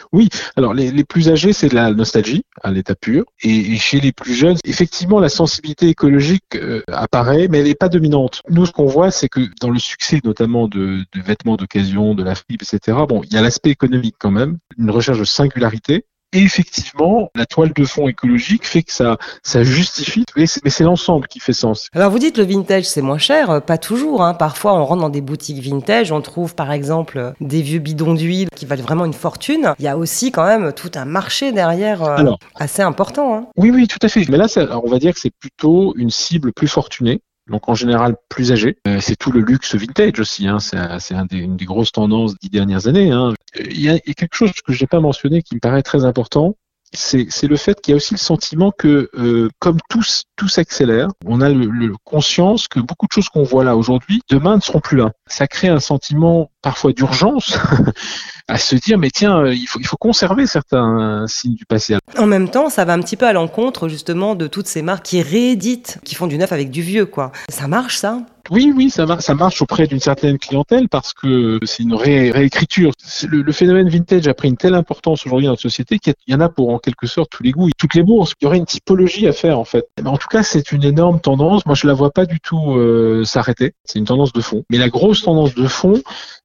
Alors 0.56 0.72
les, 0.74 0.90
les 0.90 1.04
plus 1.04 1.28
âgés, 1.28 1.52
c'est 1.52 1.68
de 1.68 1.74
la 1.74 1.92
nostalgie 1.92 2.42
à 2.62 2.70
l'état 2.70 2.94
pur, 2.94 3.24
et, 3.42 3.50
et 3.74 3.76
chez 3.76 4.00
les 4.00 4.12
plus 4.12 4.34
jeunes, 4.34 4.56
effectivement, 4.64 5.20
la 5.20 5.28
sensibilité 5.28 5.88
écologique 5.88 6.37
euh, 6.54 6.82
apparaît, 6.88 7.48
mais 7.48 7.58
elle 7.58 7.66
n'est 7.66 7.74
pas 7.74 7.88
dominante. 7.88 8.42
Nous, 8.48 8.66
ce 8.66 8.72
qu'on 8.72 8.86
voit, 8.86 9.10
c'est 9.10 9.28
que 9.28 9.40
dans 9.60 9.70
le 9.70 9.78
succès, 9.78 10.20
notamment 10.24 10.68
de, 10.68 11.04
vêtements 11.14 11.56
d'occasion, 11.56 12.14
de 12.14 12.22
la 12.22 12.34
fripe, 12.34 12.62
etc. 12.62 12.98
Bon, 13.08 13.22
il 13.24 13.32
y 13.32 13.36
a 13.36 13.42
l'aspect 13.42 13.70
économique 13.70 14.16
quand 14.18 14.30
même, 14.30 14.58
une 14.78 14.90
recherche 14.90 15.18
de 15.18 15.24
singularité. 15.24 16.04
Et 16.34 16.42
effectivement, 16.42 17.30
la 17.34 17.46
toile 17.46 17.72
de 17.72 17.84
fond 17.84 18.06
écologique 18.06 18.66
fait 18.66 18.82
que 18.82 18.92
ça, 18.92 19.16
ça 19.42 19.62
justifie, 19.62 20.24
mais 20.36 20.46
c'est 20.46 20.62
mais 20.62 20.70
c'est 20.70 20.84
l'ensemble 20.84 21.26
qui 21.26 21.40
fait 21.40 21.54
sens. 21.54 21.88
Alors 21.94 22.10
vous 22.10 22.18
dites 22.18 22.36
le 22.36 22.44
vintage 22.44 22.84
c'est 22.84 23.00
moins 23.00 23.16
cher, 23.18 23.48
Euh, 23.50 23.60
pas 23.60 23.78
toujours. 23.78 24.22
Hein. 24.22 24.34
Parfois 24.34 24.74
on 24.74 24.84
rentre 24.84 25.00
dans 25.00 25.08
des 25.08 25.22
boutiques 25.22 25.62
vintage, 25.62 26.12
on 26.12 26.20
trouve 26.20 26.54
par 26.54 26.70
exemple 26.70 27.18
euh, 27.18 27.32
des 27.40 27.62
vieux 27.62 27.78
bidons 27.78 28.12
d'huile 28.14 28.48
qui 28.54 28.66
valent 28.66 28.82
vraiment 28.82 29.06
une 29.06 29.14
fortune. 29.14 29.72
Il 29.78 29.84
y 29.84 29.88
a 29.88 29.96
aussi 29.96 30.30
quand 30.30 30.44
même 30.44 30.72
tout 30.74 30.90
un 30.96 31.06
marché 31.06 31.52
derrière 31.52 32.02
euh, 32.02 32.16
Alors. 32.16 32.38
assez 32.56 32.82
important. 32.82 33.34
Hein. 33.34 33.46
Oui, 33.56 33.70
oui, 33.70 33.86
tout 33.88 33.98
à 34.02 34.08
fait. 34.08 34.26
Mais 34.28 34.36
là, 34.36 34.48
ça- 34.48 34.78
on 34.84 34.90
va 34.90 34.98
dire 34.98 35.14
que 35.14 35.20
c'est 35.20 35.32
plutôt 35.40 35.94
une 35.96 36.10
cible 36.10 36.52
plus 36.52 36.68
fortunée. 36.68 37.20
Donc 37.48 37.68
en 37.68 37.74
général 37.74 38.16
plus 38.28 38.52
âgée. 38.52 38.78
Euh, 38.86 38.98
c'est 39.00 39.16
tout 39.16 39.32
le 39.32 39.40
luxe 39.40 39.74
vintage 39.74 40.18
aussi. 40.20 40.46
Hein. 40.46 40.58
C'est 40.58 40.78
c'est 41.00 41.14
un 41.14 41.26
une 41.30 41.56
des 41.56 41.64
grosses 41.64 41.92
tendances 41.92 42.34
des 42.42 42.48
dernières 42.48 42.86
années. 42.86 43.10
hein. 43.10 43.34
Euh, 43.58 43.62
Il 43.70 43.80
y, 43.80 43.88
a, 43.88 43.94
il 43.94 44.02
y 44.06 44.10
a 44.10 44.14
quelque 44.14 44.34
chose 44.36 44.52
que 44.64 44.72
je 44.72 44.82
n'ai 44.82 44.86
pas 44.86 45.00
mentionné 45.00 45.42
qui 45.42 45.54
me 45.54 45.60
paraît 45.60 45.82
très 45.82 46.04
important. 46.04 46.56
C'est 46.94 47.26
le 47.46 47.56
fait 47.56 47.78
qu'il 47.82 47.92
y 47.92 47.94
a 47.94 47.96
aussi 47.96 48.14
le 48.14 48.18
sentiment 48.18 48.70
que, 48.72 49.10
euh, 49.14 49.50
comme 49.58 49.76
tout, 49.90 50.02
tout 50.36 50.48
s'accélère, 50.48 51.08
on 51.26 51.42
a 51.42 51.50
le, 51.50 51.66
le 51.66 51.92
conscience 52.02 52.66
que 52.66 52.80
beaucoup 52.80 53.06
de 53.06 53.12
choses 53.12 53.28
qu'on 53.28 53.42
voit 53.42 53.62
là 53.62 53.76
aujourd'hui, 53.76 54.22
demain 54.30 54.56
ne 54.56 54.62
seront 54.62 54.80
plus 54.80 54.96
là. 54.96 55.12
Ça 55.26 55.46
crée 55.46 55.68
un 55.68 55.80
sentiment 55.80 56.50
parfois 56.62 56.94
d'urgence 56.94 57.58
à 58.48 58.58
se 58.58 58.74
dire, 58.76 58.98
mais 58.98 59.10
tiens, 59.10 59.38
euh, 59.40 59.54
il 59.54 59.66
faut, 59.66 59.78
il 59.78 59.86
faut 59.86 59.96
conserver 59.96 60.46
certains 60.46 61.26
signes 61.28 61.54
du 61.54 61.66
passé. 61.66 61.96
En 62.16 62.26
même 62.26 62.48
temps, 62.48 62.70
ça 62.70 62.84
va 62.84 62.94
un 62.94 63.00
petit 63.00 63.16
peu 63.16 63.26
à 63.26 63.32
l'encontre 63.32 63.88
justement 63.88 64.34
de 64.34 64.46
toutes 64.46 64.66
ces 64.66 64.82
marques 64.82 65.04
qui 65.04 65.22
rééditent, 65.22 65.98
qui 66.04 66.14
font 66.14 66.26
du 66.26 66.38
neuf 66.38 66.52
avec 66.52 66.70
du 66.70 66.82
vieux, 66.82 67.06
quoi. 67.06 67.32
Ça 67.48 67.68
marche, 67.68 67.98
ça? 67.98 68.20
Oui, 68.50 68.72
oui, 68.74 68.90
ça, 68.90 69.06
marche 69.34 69.62
auprès 69.62 69.86
d'une 69.86 70.00
certaine 70.00 70.38
clientèle 70.38 70.88
parce 70.88 71.12
que 71.12 71.58
c'est 71.64 71.82
une 71.82 71.94
ré- 71.94 72.30
réécriture. 72.30 72.92
Le, 73.28 73.52
phénomène 73.52 73.88
vintage 73.88 74.26
a 74.26 74.34
pris 74.34 74.48
une 74.48 74.56
telle 74.56 74.74
importance 74.74 75.26
aujourd'hui 75.26 75.46
dans 75.46 75.52
notre 75.52 75.62
société 75.62 75.98
qu'il 75.98 76.14
y 76.26 76.34
en 76.34 76.40
a 76.40 76.48
pour 76.48 76.70
en 76.70 76.78
quelque 76.78 77.06
sorte 77.06 77.30
tous 77.30 77.42
les 77.42 77.52
goûts, 77.52 77.68
toutes 77.76 77.94
les 77.94 78.02
bourses. 78.02 78.34
Il 78.40 78.44
y 78.44 78.46
aurait 78.46 78.58
une 78.58 78.66
typologie 78.66 79.26
à 79.26 79.32
faire 79.32 79.58
en 79.58 79.64
fait. 79.64 79.86
Mais 80.02 80.08
en 80.08 80.16
tout 80.16 80.28
cas, 80.28 80.42
c'est 80.42 80.72
une 80.72 80.84
énorme 80.84 81.20
tendance. 81.20 81.66
Moi, 81.66 81.74
je 81.74 81.86
la 81.86 81.92
vois 81.92 82.10
pas 82.10 82.26
du 82.26 82.40
tout 82.40 82.76
euh, 82.76 83.24
s'arrêter. 83.24 83.74
C'est 83.84 83.98
une 83.98 84.06
tendance 84.06 84.32
de 84.32 84.40
fond. 84.40 84.64
Mais 84.70 84.78
la 84.78 84.88
grosse 84.88 85.22
tendance 85.22 85.54
de 85.54 85.66
fond 85.66 86.00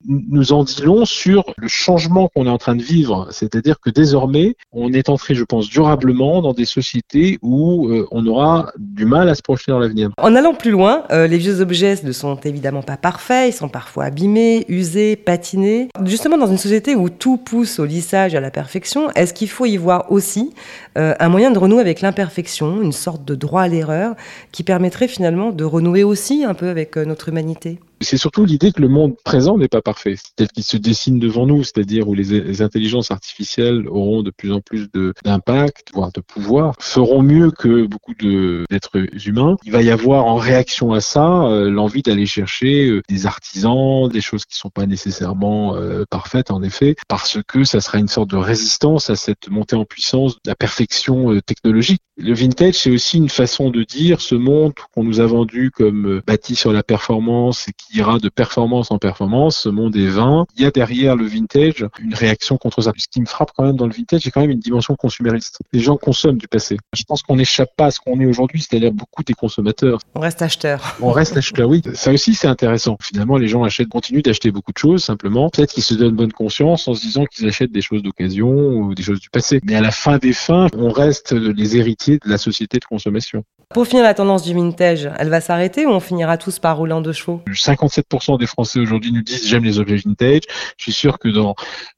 nous 0.06 0.52
en 0.52 0.64
dit 0.64 0.82
long 0.82 1.06
sur 1.06 1.46
le 1.58 1.68
changement 1.68 2.28
qu'on 2.28 2.46
est 2.46 2.50
en 2.50 2.58
train 2.58 2.76
de 2.76 2.84
vivre. 2.84 3.28
C'est-à-dire 3.32 3.80
que 3.80 3.90
désormais, 3.90 4.56
on 4.72 4.92
est 4.92 5.10
entré, 5.10 5.36
je 5.36 5.44
pense, 5.44 5.70
durablement 5.70 6.42
dans 6.42 6.54
des 6.54 6.66
sociétés 6.66 7.40
où 7.42 7.88
euh, 7.88 8.08
on 8.12 8.26
aura 8.26 8.72
du 8.78 9.06
mal 9.06 9.30
à 9.30 9.36
se 9.36 9.42
projeter 9.42 9.72
dans 9.72 9.80
l'avenir. 9.80 10.10
En 10.18 10.36
allant 10.36 10.54
plus 10.54 10.72
loin, 10.72 11.04
euh, 11.12 11.28
les 11.28 11.38
vieux 11.38 11.62
objets 11.62 11.93
ne 12.02 12.12
sont 12.12 12.36
évidemment 12.38 12.82
pas 12.82 12.98
parfaits, 12.98 13.54
ils 13.54 13.56
sont 13.56 13.70
parfois 13.70 14.06
abîmés, 14.06 14.66
usés, 14.70 15.16
patinés. 15.16 15.90
Justement, 16.06 16.38
dans 16.38 16.48
une 16.48 16.58
société 16.58 16.96
où 16.96 17.10
tout 17.10 17.38
pousse 17.38 17.78
au 17.78 17.86
lissage 17.86 18.34
et 18.34 18.38
à 18.38 18.42
la 18.42 18.50
perfection, 18.50 19.12
est-ce 19.12 19.34
qu'il 19.34 19.50
faut 19.50 19.68
y 19.68 19.78
voir 19.78 20.12
aussi 20.12 20.54
euh, 20.98 21.14
un 21.20 21.30
moyen 21.30 21.52
de 21.52 21.60
renouer 21.60 21.82
avec 21.82 22.02
l'imperfection, 22.02 22.82
une 22.82 22.92
sorte 22.92 23.26
de 23.26 23.36
droit 23.36 23.62
à 23.62 23.68
l'erreur 23.68 24.16
qui 24.52 24.64
permettrait 24.64 25.08
finalement 25.08 25.52
de 25.52 25.64
renouer 25.64 26.04
aussi 26.04 26.44
un 26.44 26.56
peu 26.56 26.70
avec 26.70 26.98
euh, 26.98 27.06
notre 27.06 27.30
humanité? 27.30 27.80
C'est 28.04 28.18
surtout 28.18 28.46
l'idée 28.46 28.72
que 28.72 28.82
le 28.82 28.88
monde 28.88 29.16
présent 29.24 29.58
n'est 29.58 29.68
pas 29.68 29.82
parfait, 29.82 30.16
tel 30.36 30.48
qu'il 30.50 30.64
se 30.64 30.78
dessine 30.78 31.20
devant 31.20 31.46
nous, 31.46 31.64
c'est-à-dire 31.64 32.08
où 32.08 32.14
les, 32.14 32.42
les 32.42 32.62
intelligences 32.62 33.12
artificielles 33.12 33.88
auront 33.88 34.24
de 34.24 34.32
plus 34.32 34.52
en 34.52 34.62
plus 34.62 34.90
d'impact, 35.24 35.90
voire 35.94 36.12
de 36.12 36.22
pouvoir, 36.22 36.76
feront 36.80 37.22
mieux 37.22 37.52
que 37.52 37.86
beaucoup 37.86 38.14
d'êtres 38.14 39.06
humains. 39.28 39.56
Il 39.66 39.72
va 39.72 39.82
y 39.82 39.90
avoir 39.90 40.26
en 40.26 40.36
réaction 40.36 40.94
à 40.94 41.02
ça 41.02 41.44
euh, 41.44 41.70
l'envie 41.70 42.02
d'aller 42.02 42.26
chercher 42.26 42.88
euh, 42.88 43.02
des 43.10 43.26
artisans, 43.26 44.10
des 44.10 44.22
choses 44.22 44.46
qui 44.46 44.58
sont 44.58 44.70
pas 44.70 44.86
nécessairement 44.86 45.76
euh, 45.76 46.04
parfaites 46.10 46.52
en 46.52 46.62
effet, 46.64 46.96
parce 47.08 47.38
que 47.48 47.64
ça 47.64 47.82
sera 47.82 48.00
une 48.00 48.08
sorte 48.08 48.30
de 48.30 48.38
résistance 48.38 49.10
à 49.10 49.16
cette 49.16 49.50
montée 49.50 49.76
en 49.76 49.86
puissance 49.86 50.36
de 50.36 50.50
la 50.50 50.56
perfection 50.56 51.32
euh, 51.32 51.42
technologique. 51.42 52.02
Le 52.18 52.34
vintage, 52.34 52.76
c'est 52.76 52.92
aussi 52.92 53.18
une 53.18 53.30
façon 53.30 53.70
de 53.70 53.84
dire 53.84 54.22
ce 54.22 54.36
monde 54.36 54.74
qu'on 54.94 55.04
nous 55.04 55.20
a 55.20 55.26
vendu 55.26 55.72
comme 55.72 56.22
bâti 56.28 56.56
sur 56.56 56.72
la 56.72 56.84
performance 56.84 57.68
et 57.68 57.72
qui 57.72 57.93
ira 57.94 58.20
de 58.20 58.30
performance 58.30 58.92
en 58.92 58.98
performance, 58.98 59.58
ce 59.58 59.70
monde 59.70 59.96
est 59.96 60.08
vain. 60.08 60.46
Il 60.56 60.64
y 60.64 60.66
a 60.66 60.72
derrière 60.72 61.16
le 61.16 61.26
vintage 61.26 61.86
une 62.00 62.14
réaction 62.14 62.58
contre 62.58 62.82
ça. 62.82 62.92
Ce 62.98 63.08
qui 63.08 63.22
me 63.22 63.26
frappe 63.26 63.52
quand 63.56 63.66
même 63.66 63.76
dans 63.76 63.88
le 63.88 63.94
vintage, 63.94 64.22
c'est 64.24 64.32
quand 64.32 64.42
même 64.42 64.52
une 64.52 64.60
dimension 64.60 64.96
consumériste. 64.96 65.60
Les 65.72 65.80
gens 65.80 65.98
consomment 65.98 66.38
du 66.38 66.48
passé. 66.48 66.78
Je 66.94 67.04
pense 67.04 67.22
qu'on 67.22 67.36
n'échappe 67.36 67.76
pas 67.76 67.88
à 67.88 67.92
ce 67.92 68.00
qu'on 68.00 68.20
est 68.20 68.26
aujourd'hui, 68.26 68.62
c'est-à-dire 68.62 68.92
beaucoup 68.92 69.24
des 69.24 69.34
consommateurs. 69.34 70.00
On 70.16 70.20
reste 70.20 70.42
acheteur. 70.42 70.96
On 71.02 71.12
reste 71.12 71.38
acheteur, 71.38 71.70
oui. 71.70 71.82
Ça 71.94 72.12
aussi, 72.12 72.34
c'est 72.36 72.48
intéressant. 72.48 72.98
Finalement, 73.02 73.38
les 73.38 73.48
gens 73.48 73.64
achètent, 73.64 73.90
continuent 73.90 74.22
d'acheter 74.22 74.52
beaucoup 74.52 74.72
de 74.72 74.78
choses, 74.78 75.04
simplement. 75.04 75.50
Peut-être 75.50 75.74
qu'ils 75.74 75.84
se 75.84 75.94
donnent 75.94 76.16
bonne 76.16 76.34
conscience 76.34 76.88
en 76.88 76.94
se 76.94 77.02
disant 77.02 77.26
qu'ils 77.26 77.48
achètent 77.48 77.72
des 77.72 77.82
choses 77.82 78.02
d'occasion 78.02 78.50
ou 78.50 78.96
des 78.96 79.04
choses 79.04 79.20
du 79.20 79.30
passé. 79.30 79.60
Mais 79.64 79.76
à 79.76 79.82
la 79.82 79.92
fin 79.92 80.18
des 80.18 80.34
fins, 80.34 80.68
on 80.78 80.90
reste 80.90 81.34
les 81.34 81.78
héritiers 81.78 82.20
de 82.24 82.30
la 82.30 82.38
société 82.38 82.80
de 82.80 82.86
consommation. 82.86 83.44
Pour 83.74 83.88
finir, 83.88 84.04
la 84.04 84.14
tendance 84.14 84.44
du 84.44 84.54
vintage, 84.54 85.10
elle 85.18 85.30
va 85.30 85.42
s'arrêter 85.42 85.88
ou 85.88 85.90
on 85.90 86.00
finira 86.00 86.38
tous 86.38 86.60
par 86.60 86.78
rouler 86.78 86.94
en 86.94 87.02
deux 87.02 87.12
chevaux? 87.12 87.42
57% 87.48 88.38
des 88.38 88.46
Français 88.46 88.80
aujourd'hui 88.80 89.12
nous 89.12 89.24
disent 89.24 89.48
j'aime 89.48 89.64
les 89.64 89.80
objets 89.80 89.96
vintage. 89.96 90.42
Je 90.78 90.84
suis 90.84 90.94
sûr 90.94 91.18
que 91.18 91.28
dans 91.28 91.56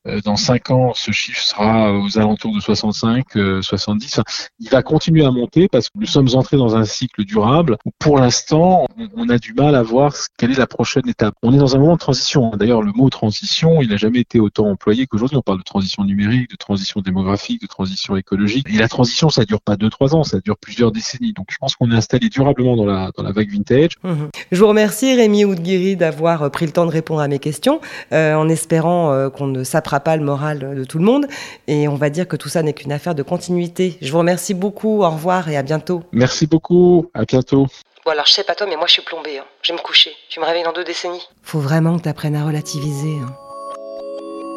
euh, 0.07 0.21
dans 0.21 0.35
5 0.35 0.71
ans, 0.71 0.93
ce 0.93 1.11
chiffre 1.11 1.41
sera 1.41 1.91
aux 1.93 2.17
alentours 2.17 2.53
de 2.53 2.59
65, 2.59 3.25
euh, 3.35 3.61
70. 3.61 4.13
Enfin, 4.13 4.23
il 4.59 4.69
va 4.69 4.83
continuer 4.83 5.25
à 5.25 5.31
monter 5.31 5.67
parce 5.67 5.89
que 5.89 5.97
nous 5.97 6.05
sommes 6.05 6.29
entrés 6.35 6.57
dans 6.57 6.75
un 6.75 6.85
cycle 6.85 7.23
durable 7.25 7.77
où 7.85 7.91
pour 7.99 8.19
l'instant, 8.19 8.85
on, 9.15 9.29
a 9.29 9.37
du 9.37 9.53
mal 9.53 9.75
à 9.75 9.81
voir 9.81 10.13
quelle 10.37 10.51
est 10.51 10.57
la 10.57 10.67
prochaine 10.67 11.07
étape. 11.09 11.33
On 11.41 11.53
est 11.53 11.57
dans 11.57 11.75
un 11.75 11.79
moment 11.79 11.93
de 11.93 11.99
transition. 11.99 12.51
D'ailleurs, 12.51 12.83
le 12.83 12.91
mot 12.91 13.09
transition, 13.09 13.81
il 13.81 13.89
n'a 13.89 13.97
jamais 13.97 14.19
été 14.19 14.39
autant 14.39 14.69
employé 14.69 15.07
qu'aujourd'hui. 15.07 15.37
On 15.37 15.41
parle 15.41 15.57
de 15.57 15.63
transition 15.63 16.03
numérique, 16.03 16.51
de 16.51 16.55
transition 16.55 17.01
démographique, 17.01 17.61
de 17.61 17.67
transition 17.67 18.15
écologique. 18.15 18.67
Et 18.69 18.77
la 18.77 18.87
transition, 18.87 19.29
ça 19.29 19.43
dure 19.43 19.61
pas 19.61 19.75
2-3 19.75 20.15
ans, 20.15 20.23
ça 20.23 20.39
dure 20.39 20.57
plusieurs 20.57 20.91
décennies. 20.91 21.33
Donc 21.33 21.47
pense 21.65 21.75
qu'on 21.77 21.91
est 21.91 21.95
installé 21.95 22.29
durablement 22.29 22.75
dans 22.75 22.85
la, 22.85 23.09
dans 23.17 23.23
la 23.23 23.31
vague 23.31 23.49
vintage. 23.49 23.93
Mhm. 24.03 24.29
Je 24.51 24.59
vous 24.59 24.67
remercie 24.67 25.15
Rémi 25.15 25.45
Oudguiri 25.45 25.95
d'avoir 25.95 26.43
euh, 26.43 26.49
pris 26.49 26.67
le 26.67 26.71
temps 26.71 26.85
de 26.85 26.91
répondre 26.91 27.21
à 27.21 27.27
mes 27.27 27.39
questions, 27.39 27.81
euh, 28.11 28.35
en 28.35 28.47
espérant 28.49 29.11
euh, 29.11 29.29
qu'on 29.31 29.47
ne 29.47 29.63
sapera 29.63 29.99
pas 29.99 30.15
le 30.15 30.23
moral 30.23 30.75
de 30.75 30.83
tout 30.83 30.99
le 30.99 31.05
monde. 31.05 31.25
Et 31.67 31.87
on 31.87 31.95
va 31.95 32.11
dire 32.11 32.27
que 32.27 32.35
tout 32.35 32.49
ça 32.49 32.61
n'est 32.61 32.73
qu'une 32.73 32.91
affaire 32.91 33.15
de 33.15 33.23
continuité. 33.23 33.97
Je 33.99 34.11
vous 34.11 34.19
remercie 34.19 34.53
beaucoup, 34.53 35.01
au 35.01 35.09
revoir 35.09 35.49
et 35.49 35.57
à 35.57 35.63
bientôt. 35.63 36.03
Merci 36.11 36.45
beaucoup. 36.45 37.09
À 37.15 37.25
bientôt. 37.25 37.65
Bon 38.05 38.11
alors 38.11 38.27
je 38.27 38.33
sais 38.33 38.43
pas 38.43 38.53
toi 38.53 38.67
mais 38.69 38.75
moi 38.75 38.85
je 38.85 38.93
suis 38.93 39.01
plombée. 39.01 39.39
Hein. 39.39 39.45
Je 39.63 39.73
vais 39.73 39.79
me 39.79 39.83
coucher. 39.83 40.11
Tu 40.29 40.39
me 40.39 40.45
réveilles 40.45 40.63
dans 40.63 40.73
deux 40.73 40.83
décennies. 40.83 41.27
Faut 41.41 41.59
vraiment 41.59 41.97
que 41.97 42.03
tu 42.03 42.09
apprennes 42.09 42.35
à 42.35 42.45
relativiser. 42.45 43.17
hein. 43.23 43.33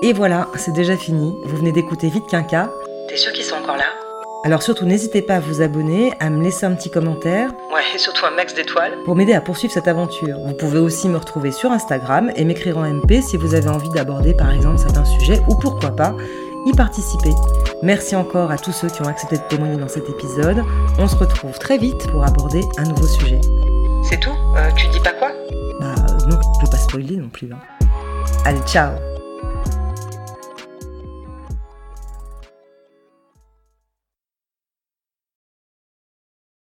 Et 0.02 0.12
voilà, 0.12 0.48
c'est 0.56 0.74
déjà 0.74 0.96
fini. 0.98 1.32
Vous 1.46 1.56
venez 1.56 1.72
d'écouter 1.72 2.10
Vite 2.10 2.26
Quinca. 2.30 2.70
T'es 3.08 3.16
sûr 3.16 3.32
qu'ils 3.32 3.44
sont 3.44 3.56
encore 3.56 3.78
là? 3.78 4.07
Alors 4.44 4.62
surtout, 4.62 4.84
n'hésitez 4.86 5.20
pas 5.20 5.36
à 5.36 5.40
vous 5.40 5.60
abonner, 5.62 6.12
à 6.20 6.30
me 6.30 6.42
laisser 6.42 6.64
un 6.64 6.72
petit 6.74 6.90
commentaire 6.90 7.50
Ouais, 7.74 7.82
et 7.94 7.98
surtout 7.98 8.24
un 8.24 8.30
max 8.30 8.54
d'étoiles. 8.54 8.92
pour 9.04 9.16
m'aider 9.16 9.34
à 9.34 9.40
poursuivre 9.40 9.72
cette 9.74 9.88
aventure. 9.88 10.38
Vous 10.46 10.54
pouvez 10.54 10.78
aussi 10.78 11.08
me 11.08 11.16
retrouver 11.18 11.50
sur 11.50 11.72
Instagram 11.72 12.30
et 12.36 12.44
m'écrire 12.44 12.78
en 12.78 12.84
MP 12.84 13.20
si 13.20 13.36
vous 13.36 13.54
avez 13.54 13.68
envie 13.68 13.90
d'aborder 13.90 14.34
par 14.34 14.50
exemple 14.52 14.78
certains 14.78 15.04
sujets 15.04 15.40
ou 15.48 15.54
pourquoi 15.56 15.90
pas 15.90 16.14
y 16.66 16.72
participer. 16.72 17.30
Merci 17.82 18.14
encore 18.16 18.50
à 18.50 18.58
tous 18.58 18.72
ceux 18.72 18.88
qui 18.88 19.02
ont 19.02 19.06
accepté 19.08 19.36
de 19.36 19.42
témoigner 19.48 19.76
dans 19.76 19.88
cet 19.88 20.08
épisode. 20.08 20.62
On 20.98 21.08
se 21.08 21.16
retrouve 21.16 21.58
très 21.58 21.76
vite 21.78 22.06
pour 22.10 22.24
aborder 22.24 22.60
un 22.78 22.84
nouveau 22.84 23.06
sujet. 23.06 23.40
C'est 24.04 24.20
tout? 24.20 24.30
Euh, 24.56 24.70
Tu 24.76 24.86
dis 24.88 25.00
pas 25.00 25.12
quoi? 25.12 25.32
Bah 25.80 25.94
euh, 25.98 26.26
non, 26.30 26.38
je 26.60 26.64
veux 26.64 26.70
pas 26.70 26.76
spoiler 26.78 27.16
non 27.16 27.28
plus. 27.28 27.50
hein. 27.52 27.86
Allez, 28.44 28.60
ciao 28.66 28.92